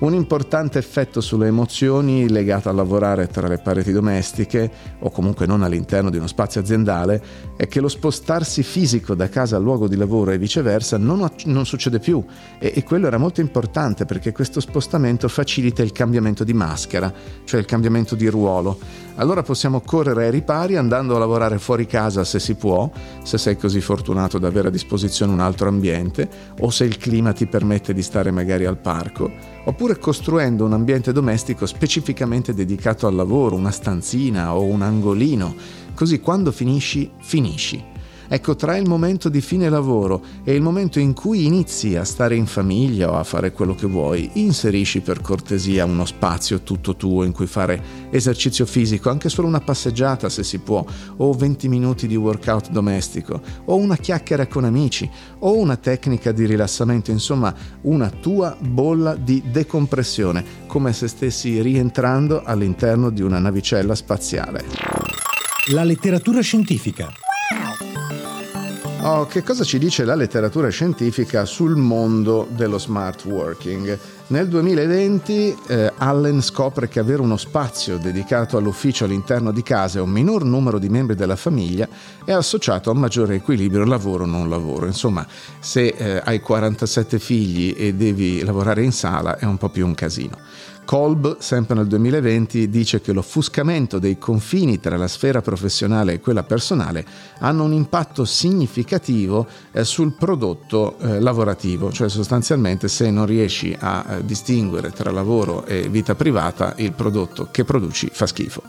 Un 0.03 0.15
importante 0.15 0.81
effetto 0.81 1.21
sulle 1.21 1.47
emozioni 1.47 2.29
legato 2.29 2.69
a 2.69 2.73
lavorare 2.73 3.29
tra 3.29 3.47
le 3.47 3.59
pareti 3.59 3.93
domestiche 3.93 4.69
o 4.99 5.11
comunque 5.13 5.47
non 5.47 5.63
all'interno 5.63 6.11
di 6.11 6.17
uno 6.17 6.27
spazio 6.27 6.61
aziendale 6.61 7.23
è 7.57 7.69
che 7.69 7.79
lo 7.79 7.87
spostarsi 7.87 8.65
fisico 8.65 9.15
da 9.15 9.29
casa 9.29 9.55
al 9.55 9.63
luogo 9.63 9.87
di 9.87 9.95
lavoro 9.95 10.33
e 10.33 10.39
viceversa 10.39 10.99
non, 10.99 11.31
non 11.45 11.67
succede 11.67 12.01
più 12.01 12.21
e, 12.59 12.73
e 12.75 12.83
quello 12.83 13.07
era 13.07 13.17
molto 13.17 13.41
importante 13.41 14.05
perché 14.05 14.33
questo 14.33 14.59
spostamento 14.59 15.29
facilita 15.29 15.85
il 15.85 15.93
cambiamento 15.93 16.43
di 16.43 16.53
maschera, 16.53 17.13
cioè 17.45 17.61
il 17.61 17.67
cambiamento 17.67 18.17
di 18.17 18.27
ruolo. 18.27 18.81
Allora 19.17 19.45
possiamo 19.45 19.83
correre 19.83 20.25
ai 20.25 20.31
ripari 20.33 20.75
andando 20.75 21.15
a 21.15 21.21
lavorare 21.21 21.61
fuori 21.61 21.87
casa 21.87 22.25
se 22.25 22.41
si 22.41 22.57
può, 22.57 22.91
se 23.23 23.39
sei 23.39 23.57
così 23.57 23.81
fortunato 23.81 24.39
da 24.39 24.49
avere 24.49 24.67
a 24.67 24.73
disposizione 24.73 25.33
un 25.33 25.39
altro 25.39 25.69
ambiente 25.69 26.29
o 26.59 26.71
se 26.71 26.87
il 26.87 26.97
clima 26.97 27.33
ti 27.33 27.47
permette 27.47 27.95
di 27.95 28.03
stare 28.03 28.33
magari 28.33 28.65
al 28.65 28.79
parco, 28.79 29.31
oppure 29.65 29.99
costruendo 29.99 30.65
un 30.65 30.73
ambiente 30.73 31.13
domestico 31.13 31.67
specificamente 31.67 32.55
dedicato 32.55 33.07
al 33.07 33.15
lavoro, 33.15 33.57
una 33.57 33.71
stanzina 33.71 34.55
o 34.55 34.63
un 34.63 34.83
angolino, 34.83 35.55
così 35.95 36.21
quando 36.21 36.51
finisci, 36.51 37.11
finisci 37.19 37.92
Ecco, 38.33 38.57
tra 38.57 38.79
il 38.79 38.89
momento 38.89 39.29
di 39.29 39.43
fine 39.43 39.69
lavoro 39.69 40.25
e 40.43 40.55
il 40.55 40.63
momento 40.63 40.99
in 40.99 41.13
cui 41.13 41.45
inizi 41.45 41.97
a 41.97 42.05
stare 42.05 42.35
in 42.35 42.47
famiglia 42.47 43.11
o 43.11 43.19
a 43.19 43.25
fare 43.25 43.53
quello 43.53 43.75
che 43.75 43.87
vuoi, 43.87 44.31
inserisci 44.33 45.03
per 45.03 45.21
cortesia 45.21 45.85
uno 45.85 46.07
spazio 46.07 46.63
tutto 46.63 46.97
tuo 46.97 47.25
in 47.25 47.33
cui 47.33 47.47
fare 47.47 48.09
esercizio 48.09 48.65
fisico, 48.65 49.11
anche 49.11 49.29
solo 49.29 49.49
una 49.49 49.61
passeggiata 49.61 50.31
se 50.31 50.45
si 50.45 50.61
può, 50.61 50.83
o 51.19 51.33
20 51.35 51.69
minuti 51.69 52.07
di 52.07 52.17
workout 52.17 52.71
domestico, 52.71 53.39
o 53.67 53.77
una 53.77 53.97
chiacchiera 53.97 54.47
con 54.47 54.65
amici, 54.65 55.11
o 55.41 55.59
una 55.59 55.77
tecnica 55.77 56.33
di 56.33 56.47
rilassamento, 56.47 57.11
insomma 57.11 57.55
una 57.83 58.09
tua 58.09 58.57
bolla 58.59 59.15
di 59.15 59.43
decompressione, 59.45 60.43
come 60.67 60.95
se 60.95 61.07
stessi 61.07 61.61
rientrando 61.61 62.43
all'interno 62.43 63.11
di 63.11 63.21
una 63.21 63.39
navicella 63.39 63.95
spaziale. 63.95 64.65
La 65.67 65.85
letteratura 65.85 66.41
scientifica. 66.41 67.22
Oh, 69.05 69.27
che 69.27 69.43
cosa 69.43 69.65
ci 69.65 69.79
dice 69.79 70.05
la 70.05 70.15
letteratura 70.15 70.69
scientifica 70.69 71.45
sul 71.45 71.75
mondo 71.75 72.47
dello 72.49 72.79
smart 72.79 73.25
working? 73.25 73.99
Nel 74.29 74.47
2020 74.47 75.59
eh, 75.67 75.93
Allen 75.97 76.41
scopre 76.41 76.87
che 76.87 77.01
avere 77.01 77.21
uno 77.21 77.37
spazio 77.37 77.99
dedicato 77.99 78.57
all'ufficio 78.57 79.05
all'interno 79.05 79.51
di 79.51 79.65
casa 79.65 79.99
e 79.99 80.03
un 80.03 80.11
minor 80.11 80.45
numero 80.45 80.79
di 80.79 80.89
membri 80.89 81.17
della 81.17 81.35
famiglia 81.35 81.89
è 82.25 82.31
associato 82.31 82.91
a 82.91 82.93
un 82.93 83.01
maggiore 83.01 83.35
equilibrio 83.35 83.85
lavoro-non 83.85 84.49
lavoro. 84.49 84.87
Insomma, 84.87 85.27
se 85.59 85.89
eh, 85.89 86.23
hai 86.25 86.39
47 86.39 87.19
figli 87.19 87.75
e 87.77 87.95
devi 87.95 88.45
lavorare 88.45 88.85
in 88.85 88.93
sala 88.93 89.37
è 89.37 89.45
un 89.47 89.59
po' 89.59 89.69
più 89.69 89.85
un 89.85 89.95
casino. 89.95 90.39
Kolb, 90.85 91.39
sempre 91.39 91.75
nel 91.77 91.87
2020, 91.87 92.69
dice 92.69 93.01
che 93.01 93.13
l'offuscamento 93.13 93.99
dei 93.99 94.19
confini 94.19 94.81
tra 94.81 94.97
la 94.97 95.09
sfera 95.09 95.41
professionale 95.41 96.15
e 96.15 96.21
quella 96.21 96.43
personale 96.43 97.05
hanno 97.39 97.65
un 97.65 97.73
impatto 97.73 98.25
significativo 98.25 99.47
eh, 99.71 99.85
sul 99.85 100.13
prodotto 100.13 100.99
eh, 100.99 101.21
lavorativo, 101.21 101.93
cioè 101.93 102.09
sostanzialmente 102.09 102.89
se 102.89 103.11
non 103.11 103.27
riesci 103.27 103.75
a 103.79 104.05
eh, 104.09 104.25
distinguere 104.25 104.91
tra 104.91 105.11
lavoro 105.11 105.65
e 105.65 105.89
vita 105.89 106.15
privata, 106.15 106.75
il 106.77 106.93
prodotto 106.93 107.49
che 107.51 107.65
produci 107.65 108.11
fa 108.13 108.27
schifo. 108.27 108.63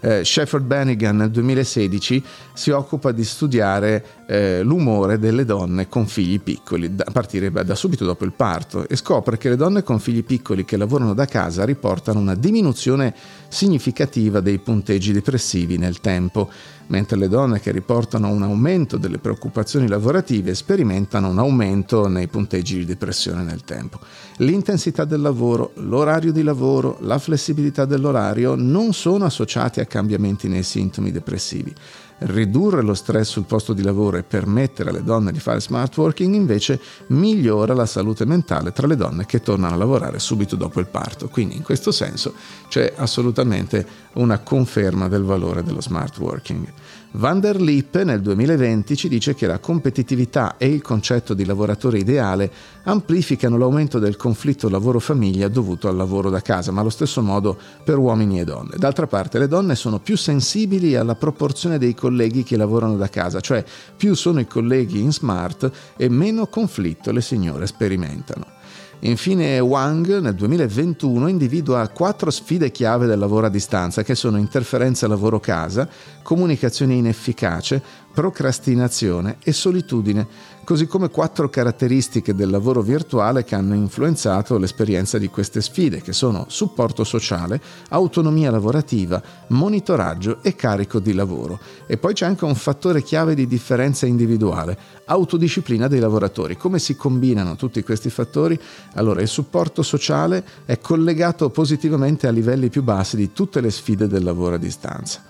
Shepard 0.00 0.64
Bannigan 0.64 1.14
nel 1.14 1.30
2016 1.30 2.24
si 2.54 2.70
occupa 2.70 3.12
di 3.12 3.22
studiare 3.22 4.19
eh, 4.30 4.62
l'umore 4.62 5.18
delle 5.18 5.44
donne 5.44 5.88
con 5.88 6.06
figli 6.06 6.40
piccoli, 6.40 6.94
a 6.96 7.10
partire 7.10 7.50
da 7.50 7.74
subito 7.74 8.04
dopo 8.04 8.24
il 8.24 8.32
parto, 8.32 8.86
e 8.86 8.94
scopre 8.94 9.36
che 9.36 9.48
le 9.48 9.56
donne 9.56 9.82
con 9.82 9.98
figli 9.98 10.22
piccoli 10.22 10.64
che 10.64 10.76
lavorano 10.76 11.14
da 11.14 11.24
casa 11.24 11.64
riportano 11.64 12.20
una 12.20 12.36
diminuzione 12.36 13.12
significativa 13.48 14.38
dei 14.38 14.60
punteggi 14.60 15.10
depressivi 15.10 15.78
nel 15.78 16.00
tempo 16.00 16.48
mentre 16.90 17.16
le 17.16 17.28
donne 17.28 17.60
che 17.60 17.70
riportano 17.70 18.28
un 18.28 18.42
aumento 18.42 18.96
delle 18.96 19.18
preoccupazioni 19.18 19.88
lavorative 19.88 20.54
sperimentano 20.54 21.28
un 21.28 21.38
aumento 21.38 22.08
nei 22.08 22.26
punteggi 22.28 22.78
di 22.78 22.84
depressione 22.84 23.42
nel 23.42 23.62
tempo. 23.64 24.00
L'intensità 24.38 25.04
del 25.04 25.20
lavoro, 25.20 25.72
l'orario 25.76 26.32
di 26.32 26.42
lavoro, 26.42 26.98
la 27.02 27.18
flessibilità 27.18 27.84
dell'orario 27.84 28.54
non 28.56 28.92
sono 28.92 29.24
associati 29.24 29.80
a 29.80 29.86
cambiamenti 29.86 30.48
nei 30.48 30.64
sintomi 30.64 31.12
depressivi. 31.12 31.72
Ridurre 32.22 32.82
lo 32.82 32.92
stress 32.92 33.30
sul 33.30 33.44
posto 33.44 33.72
di 33.72 33.82
lavoro 33.82 34.18
e 34.18 34.22
permettere 34.22 34.90
alle 34.90 35.02
donne 35.02 35.32
di 35.32 35.40
fare 35.40 35.60
smart 35.60 35.96
working 35.96 36.34
invece 36.34 36.78
migliora 37.08 37.72
la 37.72 37.86
salute 37.86 38.26
mentale 38.26 38.72
tra 38.72 38.86
le 38.86 38.96
donne 38.96 39.24
che 39.24 39.40
tornano 39.40 39.74
a 39.74 39.78
lavorare 39.78 40.18
subito 40.18 40.54
dopo 40.54 40.80
il 40.80 40.86
parto. 40.86 41.28
Quindi 41.28 41.56
in 41.56 41.62
questo 41.62 41.92
senso 41.92 42.34
c'è 42.68 42.92
assolutamente 42.96 43.86
una 44.14 44.38
conferma 44.40 45.08
del 45.08 45.22
valore 45.22 45.62
dello 45.62 45.80
smart 45.80 46.18
working. 46.18 46.66
Van 47.14 47.40
der 47.40 47.60
Lippe 47.60 48.04
nel 48.04 48.20
2020 48.20 48.96
ci 48.96 49.08
dice 49.08 49.34
che 49.34 49.48
la 49.48 49.58
competitività 49.58 50.54
e 50.56 50.68
il 50.68 50.80
concetto 50.80 51.34
di 51.34 51.44
lavoratore 51.44 51.98
ideale 51.98 52.48
amplificano 52.84 53.58
l'aumento 53.58 53.98
del 53.98 54.14
conflitto 54.14 54.68
lavoro-famiglia 54.68 55.48
dovuto 55.48 55.88
al 55.88 55.96
lavoro 55.96 56.30
da 56.30 56.40
casa, 56.40 56.70
ma 56.70 56.82
allo 56.82 56.88
stesso 56.88 57.20
modo 57.20 57.58
per 57.84 57.98
uomini 57.98 58.38
e 58.38 58.44
donne. 58.44 58.76
D'altra 58.76 59.08
parte 59.08 59.40
le 59.40 59.48
donne 59.48 59.74
sono 59.74 59.98
più 59.98 60.16
sensibili 60.16 60.94
alla 60.94 61.16
proporzione 61.16 61.78
dei 61.78 61.94
colleghi 61.94 62.44
che 62.44 62.56
lavorano 62.56 62.96
da 62.96 63.08
casa, 63.08 63.40
cioè 63.40 63.64
più 63.96 64.14
sono 64.14 64.38
i 64.38 64.46
colleghi 64.46 65.00
in 65.00 65.12
smart 65.12 65.68
e 65.96 66.08
meno 66.08 66.46
conflitto 66.46 67.10
le 67.10 67.22
signore 67.22 67.66
sperimentano. 67.66 68.58
Infine 69.02 69.58
Wang 69.60 70.18
nel 70.18 70.34
2021 70.34 71.28
individua 71.28 71.88
quattro 71.88 72.30
sfide 72.30 72.70
chiave 72.70 73.06
del 73.06 73.18
lavoro 73.18 73.46
a 73.46 73.48
distanza 73.48 74.02
che 74.02 74.14
sono 74.14 74.36
interferenza 74.36 75.06
lavoro-casa, 75.06 75.88
comunicazione 76.22 76.94
inefficace, 76.94 77.82
procrastinazione 78.12 79.38
e 79.42 79.52
solitudine, 79.52 80.26
così 80.70 80.86
come 80.86 81.10
quattro 81.10 81.50
caratteristiche 81.50 82.32
del 82.32 82.48
lavoro 82.48 82.80
virtuale 82.80 83.42
che 83.42 83.56
hanno 83.56 83.74
influenzato 83.74 84.56
l'esperienza 84.56 85.18
di 85.18 85.26
queste 85.26 85.60
sfide, 85.62 86.00
che 86.00 86.12
sono 86.12 86.44
supporto 86.46 87.02
sociale, 87.02 87.60
autonomia 87.88 88.52
lavorativa, 88.52 89.20
monitoraggio 89.48 90.38
e 90.42 90.54
carico 90.54 91.00
di 91.00 91.12
lavoro. 91.12 91.58
E 91.88 91.96
poi 91.96 92.14
c'è 92.14 92.24
anche 92.24 92.44
un 92.44 92.54
fattore 92.54 93.02
chiave 93.02 93.34
di 93.34 93.48
differenza 93.48 94.06
individuale, 94.06 94.78
autodisciplina 95.06 95.88
dei 95.88 95.98
lavoratori. 95.98 96.56
Come 96.56 96.78
si 96.78 96.94
combinano 96.94 97.56
tutti 97.56 97.82
questi 97.82 98.08
fattori? 98.08 98.56
Allora, 98.92 99.22
il 99.22 99.26
supporto 99.26 99.82
sociale 99.82 100.44
è 100.66 100.78
collegato 100.78 101.50
positivamente 101.50 102.28
a 102.28 102.30
livelli 102.30 102.68
più 102.68 102.84
bassi 102.84 103.16
di 103.16 103.32
tutte 103.32 103.60
le 103.60 103.72
sfide 103.72 104.06
del 104.06 104.22
lavoro 104.22 104.54
a 104.54 104.58
distanza 104.58 105.20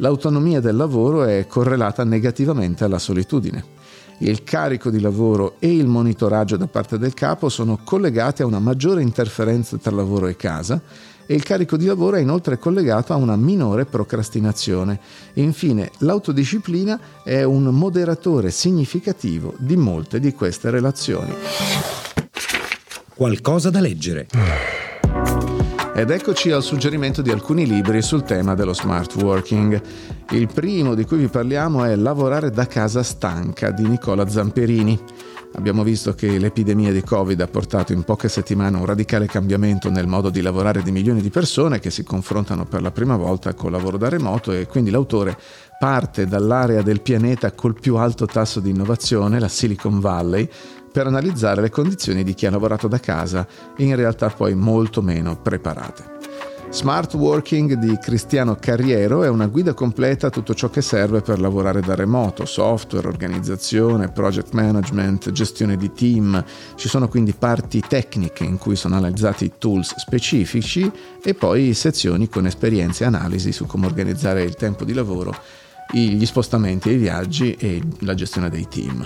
l'autonomia 0.00 0.60
del 0.60 0.76
lavoro 0.76 1.24
è 1.24 1.46
correlata 1.46 2.04
negativamente 2.04 2.84
alla 2.84 2.98
solitudine. 2.98 3.78
Il 4.22 4.44
carico 4.44 4.90
di 4.90 5.00
lavoro 5.00 5.56
e 5.58 5.74
il 5.74 5.86
monitoraggio 5.86 6.56
da 6.56 6.66
parte 6.66 6.98
del 6.98 7.14
capo 7.14 7.48
sono 7.48 7.78
collegati 7.82 8.42
a 8.42 8.46
una 8.46 8.58
maggiore 8.58 9.00
interferenza 9.00 9.78
tra 9.78 9.94
lavoro 9.94 10.26
e 10.26 10.36
casa 10.36 10.80
e 11.30 11.34
il 11.34 11.42
carico 11.42 11.76
di 11.76 11.86
lavoro 11.86 12.16
è 12.16 12.20
inoltre 12.20 12.58
collegato 12.58 13.12
a 13.12 13.16
una 13.16 13.36
minore 13.36 13.86
procrastinazione. 13.86 14.98
E 15.32 15.42
infine, 15.42 15.90
l'autodisciplina 15.98 17.22
è 17.22 17.44
un 17.44 17.62
moderatore 17.66 18.50
significativo 18.50 19.54
di 19.58 19.76
molte 19.76 20.18
di 20.18 20.34
queste 20.34 20.70
relazioni. 20.70 21.32
Qualcosa 23.14 23.70
da 23.70 23.80
leggere. 23.80 24.26
Ed 26.00 26.08
eccoci 26.08 26.50
al 26.50 26.62
suggerimento 26.62 27.20
di 27.20 27.30
alcuni 27.30 27.66
libri 27.66 28.00
sul 28.00 28.22
tema 28.22 28.54
dello 28.54 28.72
smart 28.72 29.16
working. 29.16 29.78
Il 30.30 30.48
primo 30.50 30.94
di 30.94 31.04
cui 31.04 31.18
vi 31.18 31.28
parliamo 31.28 31.84
è 31.84 31.94
Lavorare 31.94 32.50
da 32.50 32.66
casa 32.66 33.02
stanca 33.02 33.70
di 33.70 33.86
Nicola 33.86 34.26
Zamperini. 34.26 34.98
Abbiamo 35.56 35.82
visto 35.82 36.14
che 36.14 36.38
l'epidemia 36.38 36.90
di 36.90 37.02
Covid 37.02 37.38
ha 37.42 37.48
portato 37.48 37.92
in 37.92 38.04
poche 38.04 38.30
settimane 38.30 38.78
un 38.78 38.86
radicale 38.86 39.26
cambiamento 39.26 39.90
nel 39.90 40.06
modo 40.06 40.30
di 40.30 40.40
lavorare 40.40 40.82
di 40.82 40.90
milioni 40.90 41.20
di 41.20 41.28
persone 41.28 41.80
che 41.80 41.90
si 41.90 42.02
confrontano 42.02 42.64
per 42.64 42.80
la 42.80 42.92
prima 42.92 43.16
volta 43.16 43.52
col 43.52 43.72
lavoro 43.72 43.98
da 43.98 44.08
remoto 44.08 44.52
e 44.52 44.66
quindi 44.66 44.88
l'autore 44.88 45.36
parte 45.78 46.26
dall'area 46.26 46.80
del 46.80 47.02
pianeta 47.02 47.52
col 47.52 47.78
più 47.78 47.96
alto 47.96 48.24
tasso 48.24 48.60
di 48.60 48.70
innovazione, 48.70 49.38
la 49.38 49.48
Silicon 49.48 50.00
Valley, 50.00 50.48
per 50.92 51.06
analizzare 51.06 51.60
le 51.60 51.70
condizioni 51.70 52.24
di 52.24 52.34
chi 52.34 52.46
ha 52.46 52.50
lavorato 52.50 52.88
da 52.88 52.98
casa 52.98 53.46
in 53.76 53.94
realtà 53.96 54.28
poi 54.28 54.54
molto 54.54 55.02
meno 55.02 55.36
preparate. 55.40 56.18
Smart 56.72 57.14
Working 57.14 57.72
di 57.72 57.98
Cristiano 58.00 58.54
Carriero 58.54 59.24
è 59.24 59.28
una 59.28 59.48
guida 59.48 59.74
completa 59.74 60.28
a 60.28 60.30
tutto 60.30 60.54
ciò 60.54 60.70
che 60.70 60.82
serve 60.82 61.20
per 61.20 61.40
lavorare 61.40 61.80
da 61.80 61.96
remoto, 61.96 62.44
software, 62.44 63.08
organizzazione, 63.08 64.12
project 64.12 64.52
management, 64.52 65.32
gestione 65.32 65.76
di 65.76 65.92
team. 65.92 66.42
Ci 66.76 66.88
sono 66.88 67.08
quindi 67.08 67.32
parti 67.32 67.80
tecniche 67.80 68.44
in 68.44 68.56
cui 68.56 68.76
sono 68.76 68.94
analizzati 68.94 69.54
tools 69.58 69.96
specifici 69.96 70.88
e 71.20 71.34
poi 71.34 71.74
sezioni 71.74 72.28
con 72.28 72.46
esperienze 72.46 73.02
e 73.02 73.08
analisi 73.08 73.50
su 73.50 73.66
come 73.66 73.86
organizzare 73.86 74.44
il 74.44 74.54
tempo 74.54 74.84
di 74.84 74.92
lavoro, 74.92 75.34
gli 75.90 76.24
spostamenti 76.24 76.88
e 76.88 76.92
i 76.92 76.98
viaggi 76.98 77.54
e 77.54 77.82
la 77.98 78.14
gestione 78.14 78.48
dei 78.48 78.68
team. 78.68 79.04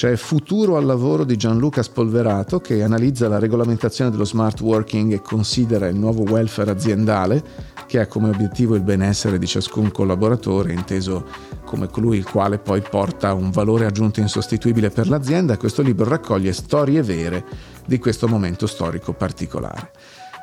C'è 0.00 0.16
Futuro 0.16 0.78
al 0.78 0.86
lavoro 0.86 1.24
di 1.24 1.36
Gianluca 1.36 1.82
Spolverato 1.82 2.58
che 2.58 2.82
analizza 2.82 3.28
la 3.28 3.38
regolamentazione 3.38 4.10
dello 4.10 4.24
smart 4.24 4.58
working 4.62 5.12
e 5.12 5.20
considera 5.20 5.88
il 5.88 5.96
nuovo 5.96 6.22
welfare 6.22 6.70
aziendale 6.70 7.44
che 7.86 8.00
ha 8.00 8.06
come 8.06 8.30
obiettivo 8.30 8.74
il 8.74 8.80
benessere 8.80 9.38
di 9.38 9.46
ciascun 9.46 9.90
collaboratore, 9.90 10.72
inteso 10.72 11.26
come 11.66 11.88
colui 11.88 12.16
il 12.16 12.24
quale 12.24 12.56
poi 12.56 12.80
porta 12.80 13.34
un 13.34 13.50
valore 13.50 13.84
aggiunto 13.84 14.20
insostituibile 14.20 14.88
per 14.88 15.06
l'azienda. 15.06 15.58
Questo 15.58 15.82
libro 15.82 16.08
raccoglie 16.08 16.54
storie 16.54 17.02
vere 17.02 17.44
di 17.84 17.98
questo 17.98 18.26
momento 18.26 18.66
storico 18.66 19.12
particolare. 19.12 19.90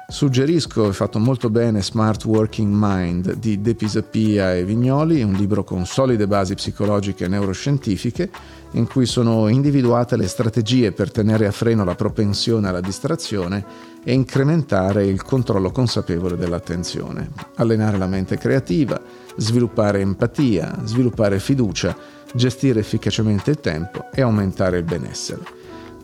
Suggerisco, 0.10 0.88
è 0.88 0.94
fatto 0.94 1.20
molto 1.20 1.50
bene, 1.50 1.84
Smart 1.84 2.24
Working 2.24 2.74
Mind 2.74 3.34
di 3.34 3.60
De 3.60 3.76
Pisapia 3.76 4.56
e 4.56 4.64
Vignoli, 4.64 5.22
un 5.22 5.34
libro 5.34 5.66
con 5.66 5.86
solide 5.86 6.28
basi 6.28 6.56
psicologiche 6.56 7.26
e 7.26 7.28
neuroscientifiche, 7.28 8.30
in 8.72 8.88
cui 8.88 9.06
sono 9.06 9.50
individuate 9.50 10.16
le 10.16 10.28
strategie 10.28 10.94
per 10.94 11.12
tenere 11.12 11.46
a 11.46 11.52
freno 11.52 11.84
la 11.84 11.96
propensione 11.96 12.70
alla 12.70 12.80
distrazione 12.80 13.66
e 14.02 14.14
incrementare 14.14 15.06
il 15.06 15.22
controllo 15.24 15.72
consapevole 15.72 16.38
dell'attenzione, 16.38 17.30
allenare 17.56 17.98
la 17.98 18.08
mente 18.08 18.38
creativa, 18.38 19.02
sviluppare 19.36 20.00
empatia, 20.00 20.84
sviluppare 20.86 21.38
fiducia, 21.40 21.94
gestire 22.34 22.80
efficacemente 22.80 23.50
il 23.50 23.60
tempo 23.60 24.06
e 24.14 24.22
aumentare 24.22 24.78
il 24.78 24.86
benessere. 24.86 25.57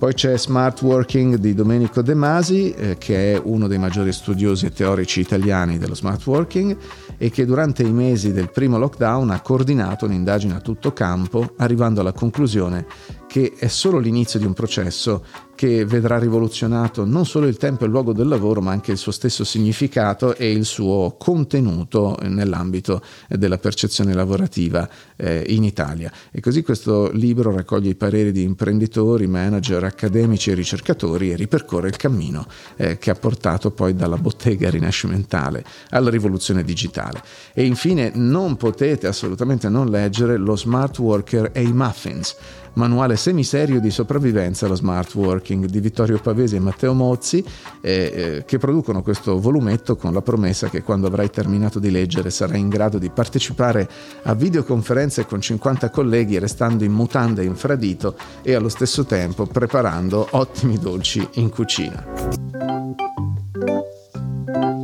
Poi 0.04 0.14
c'è 0.14 0.38
Smart 0.38 0.82
Working 0.82 1.36
di 1.36 1.54
Domenico 1.54 2.02
De 2.02 2.14
Masi, 2.14 2.74
eh, 2.74 2.98
che 2.98 3.36
è 3.36 3.42
uno 3.42 3.70
dei 3.70 3.78
maggiori 3.78 4.12
studiosi 4.12 4.66
e 4.66 4.74
teorici 4.74 5.22
italiani 5.22 5.78
dello 5.78 5.96
smart 5.96 6.26
working 6.26 6.76
e 7.18 7.30
che 7.30 7.46
durante 7.46 7.84
i 7.84 7.92
mesi 7.94 8.34
del 8.34 8.52
primo 8.52 8.78
lockdown 8.78 9.30
ha 9.30 9.40
coordinato 9.40 10.04
un'indagine 10.04 10.56
a 10.56 10.60
tutto 10.60 10.92
campo, 10.92 11.54
arrivando 11.56 12.02
alla 12.02 12.12
conclusione 12.12 12.86
che 13.34 13.54
è 13.58 13.68
solo 13.68 13.98
l'inizio 13.98 14.38
di 14.38 14.46
un 14.46 14.54
processo 14.54 15.26
che 15.56 15.86
vedrà 15.86 16.20
rivoluzionato 16.20 17.04
non 17.04 17.26
solo 17.26 17.48
il 17.48 17.58
tempo 17.58 17.84
e 17.84 17.88
il 17.88 17.92
luogo 17.92 18.14
del 18.14 18.28
lavoro, 18.28 18.62
ma 18.62 18.72
anche 18.72 18.92
il 18.92 18.98
suo 19.00 19.12
stesso 19.12 19.44
significato 19.44 20.36
e 20.36 20.52
il 20.52 20.66
suo 20.66 21.16
contenuto 21.18 22.16
nell'ambito 22.22 23.02
della 23.28 23.58
percezione 23.58 24.14
lavorativa 24.14 24.88
eh, 25.16 25.46
in 25.48 25.64
Italia. 25.64 26.12
E 26.30 26.42
così 26.42 26.62
questo 26.62 27.10
libro 27.12 27.52
raccoglie 27.52 27.90
i 27.90 27.96
pareri 27.96 28.32
di 28.32 28.44
imprenditori, 28.44 29.26
manager, 29.26 29.84
accademici 29.84 30.52
e 30.52 30.54
ricercatori 30.54 31.32
e 31.32 31.36
ripercorre 31.36 31.88
il 31.88 31.98
cammino 31.98 32.46
eh, 32.76 33.00
che 33.00 33.10
ha 33.10 33.16
portato 33.16 33.72
poi 33.72 33.96
dalla 33.96 34.18
bottega 34.18 34.70
rinascimentale 34.70 35.64
alla 35.90 36.12
rivoluzione 36.12 36.64
digitale. 36.64 37.24
E 37.52 37.66
infine 37.66 38.12
non 38.14 38.58
potete 38.58 39.08
assolutamente 39.08 39.70
non 39.70 39.90
leggere 39.90 40.38
Lo 40.38 40.56
Smart 40.56 41.00
Worker 41.00 41.50
e 41.52 41.64
i 41.64 41.74
Muffins 41.74 42.36
manuale 42.74 43.16
semiserio 43.16 43.80
di 43.80 43.90
sopravvivenza 43.90 44.66
allo 44.66 44.76
smart 44.76 45.14
working 45.16 45.66
di 45.66 45.80
Vittorio 45.80 46.20
Pavesi 46.20 46.56
e 46.56 46.60
Matteo 46.60 46.94
Mozzi, 46.94 47.44
eh, 47.82 47.92
eh, 47.92 48.44
che 48.46 48.58
producono 48.58 49.02
questo 49.02 49.40
volumetto 49.40 49.96
con 49.96 50.14
la 50.14 50.22
promessa 50.22 50.70
che 50.70 50.84
quando 50.84 51.08
avrai 51.08 51.30
terminato 51.30 51.80
di 51.80 51.92
leggere 51.92 52.30
sarai 52.30 52.60
in 52.60 52.70
grado 52.70 52.98
di 52.98 53.10
partecipare 53.10 53.90
a 54.24 54.34
videoconferenze 54.34 55.26
con 55.26 55.42
50 55.42 55.90
colleghi 55.90 56.40
restando 56.40 56.84
in 56.84 56.92
mutande 56.92 57.42
e 57.42 57.46
infradito 57.46 58.16
e 58.42 58.54
allo 58.54 58.70
stesso 58.70 59.06
tempo 59.06 59.46
preparando 59.46 60.28
ottimi 60.32 60.78
dolci 60.78 61.28
in 61.34 61.50
cucina. 61.50 62.06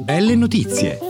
Belle 0.03 0.35
notizie! 0.35 1.08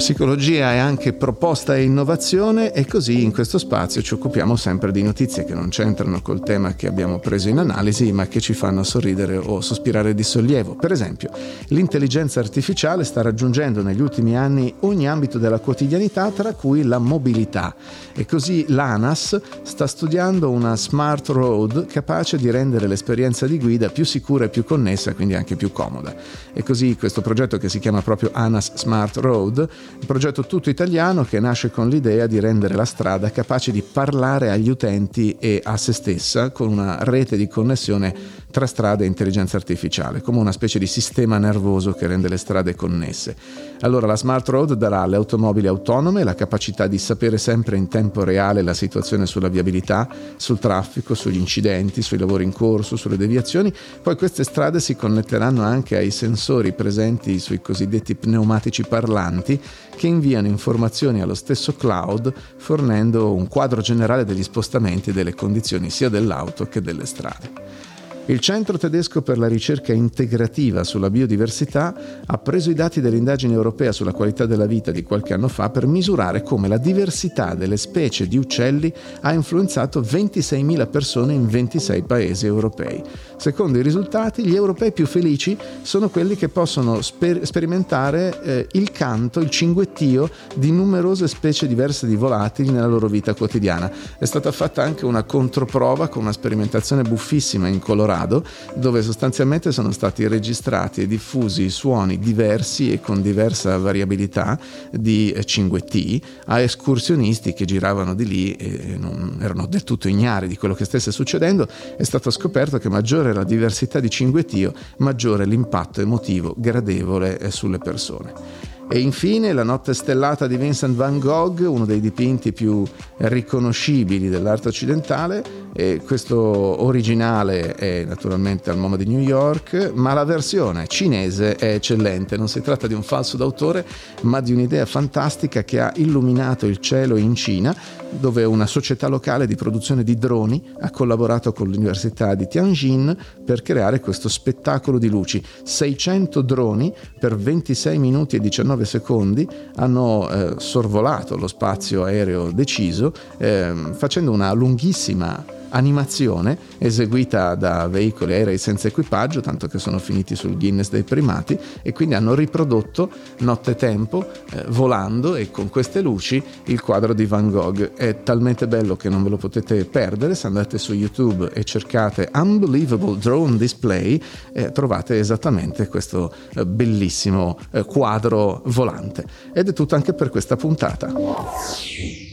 Psicologia 0.00 0.72
è 0.72 0.78
anche 0.78 1.12
proposta 1.12 1.76
e 1.76 1.82
innovazione 1.82 2.72
e 2.72 2.86
così 2.86 3.22
in 3.22 3.32
questo 3.32 3.58
spazio 3.58 4.00
ci 4.00 4.14
occupiamo 4.14 4.56
sempre 4.56 4.92
di 4.92 5.02
notizie 5.02 5.44
che 5.44 5.52
non 5.52 5.68
c'entrano 5.68 6.22
col 6.22 6.42
tema 6.42 6.74
che 6.74 6.86
abbiamo 6.86 7.18
preso 7.18 7.50
in 7.50 7.58
analisi 7.58 8.10
ma 8.10 8.26
che 8.26 8.40
ci 8.40 8.54
fanno 8.54 8.82
sorridere 8.82 9.36
o 9.36 9.60
sospirare 9.60 10.14
di 10.14 10.22
sollievo. 10.22 10.74
Per 10.74 10.90
esempio, 10.90 11.30
l'intelligenza 11.66 12.40
artificiale 12.40 13.04
sta 13.04 13.20
raggiungendo 13.20 13.82
negli 13.82 14.00
ultimi 14.00 14.38
anni 14.38 14.72
ogni 14.80 15.06
ambito 15.06 15.36
della 15.38 15.58
quotidianità 15.58 16.30
tra 16.30 16.54
cui 16.54 16.82
la 16.82 16.98
mobilità 16.98 17.74
e 18.14 18.24
così 18.24 18.64
l'ANAS 18.68 19.38
sta 19.60 19.86
studiando 19.86 20.48
una 20.48 20.76
smart 20.76 21.28
road 21.28 21.84
capace 21.84 22.38
di 22.38 22.50
rendere 22.50 22.86
l'esperienza 22.86 23.46
di 23.46 23.58
guida 23.58 23.90
più 23.90 24.06
sicura 24.06 24.46
e 24.46 24.48
più 24.48 24.64
connessa, 24.64 25.12
quindi 25.12 25.34
anche 25.34 25.56
più 25.56 25.72
comoda. 25.72 26.14
E 26.54 26.62
così 26.62 26.96
questo 26.96 27.20
progetto 27.20 27.58
che 27.58 27.68
si 27.68 27.78
chiama 27.78 28.00
proprio 28.00 28.30
ANAS 28.32 28.76
Smart 28.76 29.18
Road 29.18 29.68
un 30.00 30.06
progetto 30.06 30.46
tutto 30.46 30.70
italiano 30.70 31.24
che 31.24 31.40
nasce 31.40 31.70
con 31.70 31.88
l'idea 31.88 32.26
di 32.26 32.40
rendere 32.40 32.74
la 32.74 32.84
strada 32.84 33.30
capace 33.30 33.72
di 33.72 33.82
parlare 33.82 34.50
agli 34.50 34.68
utenti 34.68 35.36
e 35.38 35.60
a 35.62 35.76
se 35.76 35.92
stessa 35.92 36.50
con 36.50 36.68
una 36.68 36.98
rete 37.02 37.36
di 37.36 37.48
connessione 37.48 38.14
tra 38.50 38.66
strade 38.66 39.04
e 39.04 39.06
intelligenza 39.06 39.56
artificiale, 39.56 40.20
come 40.20 40.38
una 40.38 40.52
specie 40.52 40.78
di 40.78 40.86
sistema 40.86 41.38
nervoso 41.38 41.92
che 41.92 42.06
rende 42.06 42.28
le 42.28 42.36
strade 42.36 42.74
connesse. 42.74 43.36
Allora 43.80 44.06
la 44.06 44.16
Smart 44.16 44.48
Road 44.48 44.74
darà 44.74 45.02
alle 45.02 45.16
automobili 45.16 45.66
autonome 45.66 46.24
la 46.24 46.34
capacità 46.34 46.86
di 46.86 46.98
sapere 46.98 47.38
sempre 47.38 47.76
in 47.76 47.88
tempo 47.88 48.24
reale 48.24 48.62
la 48.62 48.74
situazione 48.74 49.26
sulla 49.26 49.48
viabilità, 49.48 50.08
sul 50.36 50.58
traffico, 50.58 51.14
sugli 51.14 51.36
incidenti, 51.36 52.02
sui 52.02 52.18
lavori 52.18 52.44
in 52.44 52.52
corso, 52.52 52.96
sulle 52.96 53.16
deviazioni. 53.16 53.72
Poi 54.02 54.16
queste 54.16 54.44
strade 54.44 54.80
si 54.80 54.96
connetteranno 54.96 55.62
anche 55.62 55.96
ai 55.96 56.10
sensori 56.10 56.72
presenti 56.72 57.38
sui 57.38 57.60
cosiddetti 57.60 58.14
pneumatici 58.14 58.82
parlanti 58.82 59.60
che 59.96 60.06
inviano 60.06 60.46
informazioni 60.46 61.20
allo 61.20 61.34
stesso 61.34 61.74
cloud 61.74 62.32
fornendo 62.56 63.34
un 63.34 63.48
quadro 63.48 63.80
generale 63.80 64.24
degli 64.24 64.42
spostamenti 64.42 65.10
e 65.10 65.12
delle 65.12 65.34
condizioni 65.34 65.90
sia 65.90 66.08
dell'auto 66.08 66.66
che 66.66 66.80
delle 66.80 67.06
strade. 67.06 67.89
Il 68.26 68.38
Centro 68.38 68.78
tedesco 68.78 69.22
per 69.22 69.38
la 69.38 69.48
ricerca 69.48 69.92
integrativa 69.92 70.84
sulla 70.84 71.10
biodiversità 71.10 72.22
ha 72.24 72.38
preso 72.38 72.70
i 72.70 72.74
dati 72.74 73.00
dell'indagine 73.00 73.54
europea 73.54 73.90
sulla 73.90 74.12
qualità 74.12 74.46
della 74.46 74.66
vita 74.66 74.92
di 74.92 75.02
qualche 75.02 75.34
anno 75.34 75.48
fa 75.48 75.70
per 75.70 75.86
misurare 75.86 76.42
come 76.42 76.68
la 76.68 76.76
diversità 76.76 77.54
delle 77.54 77.76
specie 77.76 78.28
di 78.28 78.36
uccelli 78.36 78.92
ha 79.22 79.32
influenzato 79.32 80.00
26.000 80.00 80.88
persone 80.88 81.32
in 81.32 81.48
26 81.48 82.02
paesi 82.02 82.46
europei. 82.46 83.02
Secondo 83.36 83.78
i 83.78 83.82
risultati, 83.82 84.44
gli 84.46 84.54
europei 84.54 84.92
più 84.92 85.06
felici 85.06 85.56
sono 85.82 86.08
quelli 86.08 86.36
che 86.36 86.48
possono 86.48 87.00
sper- 87.00 87.42
sperimentare 87.42 88.42
eh, 88.42 88.66
il 88.72 88.92
canto, 88.92 89.40
il 89.40 89.50
cinguettio 89.50 90.30
di 90.54 90.70
numerose 90.70 91.26
specie 91.26 91.66
diverse 91.66 92.06
di 92.06 92.16
volatili 92.16 92.70
nella 92.70 92.86
loro 92.86 93.08
vita 93.08 93.34
quotidiana. 93.34 93.90
È 94.18 94.24
stata 94.24 94.52
fatta 94.52 94.82
anche 94.82 95.04
una 95.04 95.24
controprova 95.24 96.08
con 96.08 96.22
una 96.22 96.32
sperimentazione 96.32 97.02
buffissima 97.02 97.66
in 97.66 97.80
Colorado 97.80 98.09
Colorado, 98.10 98.44
dove 98.74 99.02
sostanzialmente 99.02 99.70
sono 99.70 99.92
stati 99.92 100.26
registrati 100.26 101.02
e 101.02 101.06
diffusi 101.06 101.70
suoni 101.70 102.18
diversi 102.18 102.92
e 102.92 103.00
con 103.00 103.22
diversa 103.22 103.78
variabilità 103.78 104.58
di 104.90 105.34
cinguetti 105.44 106.20
a 106.46 106.58
escursionisti 106.58 107.52
che 107.52 107.64
giravano 107.64 108.14
di 108.14 108.26
lì 108.26 108.52
e 108.54 108.96
non 108.98 109.38
erano 109.40 109.66
del 109.66 109.84
tutto 109.84 110.08
ignari 110.08 110.48
di 110.48 110.56
quello 110.56 110.74
che 110.74 110.84
stesse 110.84 111.12
succedendo. 111.12 111.68
È 111.96 112.02
stato 112.02 112.30
scoperto 112.30 112.78
che 112.78 112.88
maggiore 112.88 113.32
la 113.32 113.44
diversità 113.44 114.00
di 114.00 114.10
cinguettio, 114.10 114.72
maggiore 114.98 115.46
l'impatto 115.46 116.00
emotivo 116.00 116.54
gradevole 116.56 117.38
eh, 117.38 117.50
sulle 117.52 117.78
persone. 117.78 118.78
E 118.92 118.98
infine 118.98 119.52
La 119.52 119.62
notte 119.62 119.94
stellata 119.94 120.48
di 120.48 120.56
Vincent 120.56 120.96
van 120.96 121.20
Gogh, 121.20 121.60
uno 121.60 121.84
dei 121.84 122.00
dipinti 122.00 122.52
più 122.52 122.84
riconoscibili 123.18 124.28
dell'arte 124.28 124.66
occidentale. 124.66 125.44
E 125.72 126.00
questo 126.04 126.36
originale 126.36 127.74
è 127.74 128.04
naturalmente 128.04 128.68
al 128.68 128.78
MoMA 128.78 128.96
di 128.96 129.06
New 129.06 129.20
York, 129.20 129.92
ma 129.94 130.12
la 130.12 130.24
versione 130.24 130.88
cinese 130.88 131.54
è 131.54 131.74
eccellente. 131.74 132.36
Non 132.36 132.48
si 132.48 132.60
tratta 132.62 132.88
di 132.88 132.94
un 132.94 133.04
falso 133.04 133.36
d'autore, 133.36 133.86
ma 134.22 134.40
di 134.40 134.52
un'idea 134.52 134.84
fantastica 134.86 135.62
che 135.62 135.78
ha 135.78 135.92
illuminato 135.94 136.66
il 136.66 136.78
cielo 136.78 137.16
in 137.16 137.36
Cina, 137.36 137.72
dove 138.10 138.44
una 138.44 138.66
società 138.66 139.08
locale 139.08 139.46
di 139.46 139.56
produzione 139.56 140.02
di 140.02 140.16
droni 140.16 140.62
ha 140.80 140.90
collaborato 140.90 141.52
con 141.52 141.68
l'Università 141.68 142.34
di 142.34 142.48
Tianjin 142.48 143.16
per 143.44 143.62
creare 143.62 144.00
questo 144.00 144.28
spettacolo 144.28 144.98
di 144.98 145.08
luci. 145.08 145.42
600 145.62 146.40
droni 146.42 146.92
per 147.18 147.36
26 147.36 147.98
minuti 147.98 148.36
e 148.36 148.40
19 148.40 148.78
9 148.80 148.84
secondi 148.84 149.48
hanno 149.76 150.30
eh, 150.30 150.54
sorvolato 150.58 151.36
lo 151.36 151.48
spazio 151.48 152.04
aereo 152.04 152.50
deciso 152.52 153.12
eh, 153.38 153.72
facendo 153.92 154.30
una 154.30 154.52
lunghissima 154.52 155.58
animazione 155.70 156.56
eseguita 156.78 157.54
da 157.54 157.88
veicoli 157.88 158.32
aerei 158.32 158.58
senza 158.58 158.88
equipaggio, 158.88 159.40
tanto 159.40 159.66
che 159.66 159.78
sono 159.78 159.98
finiti 159.98 160.34
sul 160.34 160.56
Guinness 160.56 160.90
dei 160.90 161.02
primati 161.02 161.58
e 161.82 161.92
quindi 161.92 162.14
hanno 162.14 162.34
riprodotto 162.34 163.10
nottetempo 163.38 164.26
eh, 164.52 164.64
volando 164.68 165.34
e 165.36 165.50
con 165.50 165.68
queste 165.68 166.00
luci 166.00 166.42
il 166.64 166.80
quadro 166.80 167.14
di 167.14 167.26
Van 167.26 167.50
Gogh. 167.50 167.94
È 167.94 168.22
talmente 168.22 168.66
bello 168.66 168.96
che 168.96 169.08
non 169.08 169.22
ve 169.22 169.30
lo 169.30 169.36
potete 169.36 169.84
perdere, 169.84 170.34
se 170.34 170.46
andate 170.46 170.78
su 170.78 170.92
YouTube 170.92 171.50
e 171.52 171.64
cercate 171.64 172.30
Unbelievable 172.32 173.18
Drone 173.18 173.56
Display 173.56 174.20
eh, 174.52 174.72
trovate 174.72 175.18
esattamente 175.18 175.88
questo 175.88 176.32
eh, 176.54 176.66
bellissimo 176.66 177.58
eh, 177.72 177.84
quadro 177.84 178.62
volante. 178.66 179.24
Ed 179.52 179.68
è 179.68 179.72
tutto 179.72 179.94
anche 179.94 180.14
per 180.14 180.30
questa 180.30 180.56
puntata. 180.56 181.12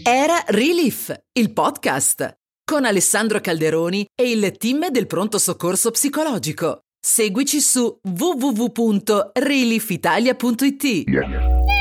Era 0.03 0.43
Relief, 0.47 1.13
il 1.33 1.51
podcast 1.51 2.37
con 2.69 2.83
Alessandro 2.83 3.39
Calderoni 3.39 4.05
e 4.13 4.29
il 4.29 4.51
team 4.57 4.89
del 4.89 5.07
pronto 5.07 5.37
soccorso 5.37 5.89
psicologico. 5.89 6.81
Seguici 6.99 7.61
su 7.61 7.97
www.reliefitalia.it. 8.01 10.83
Yeah. 10.83 11.76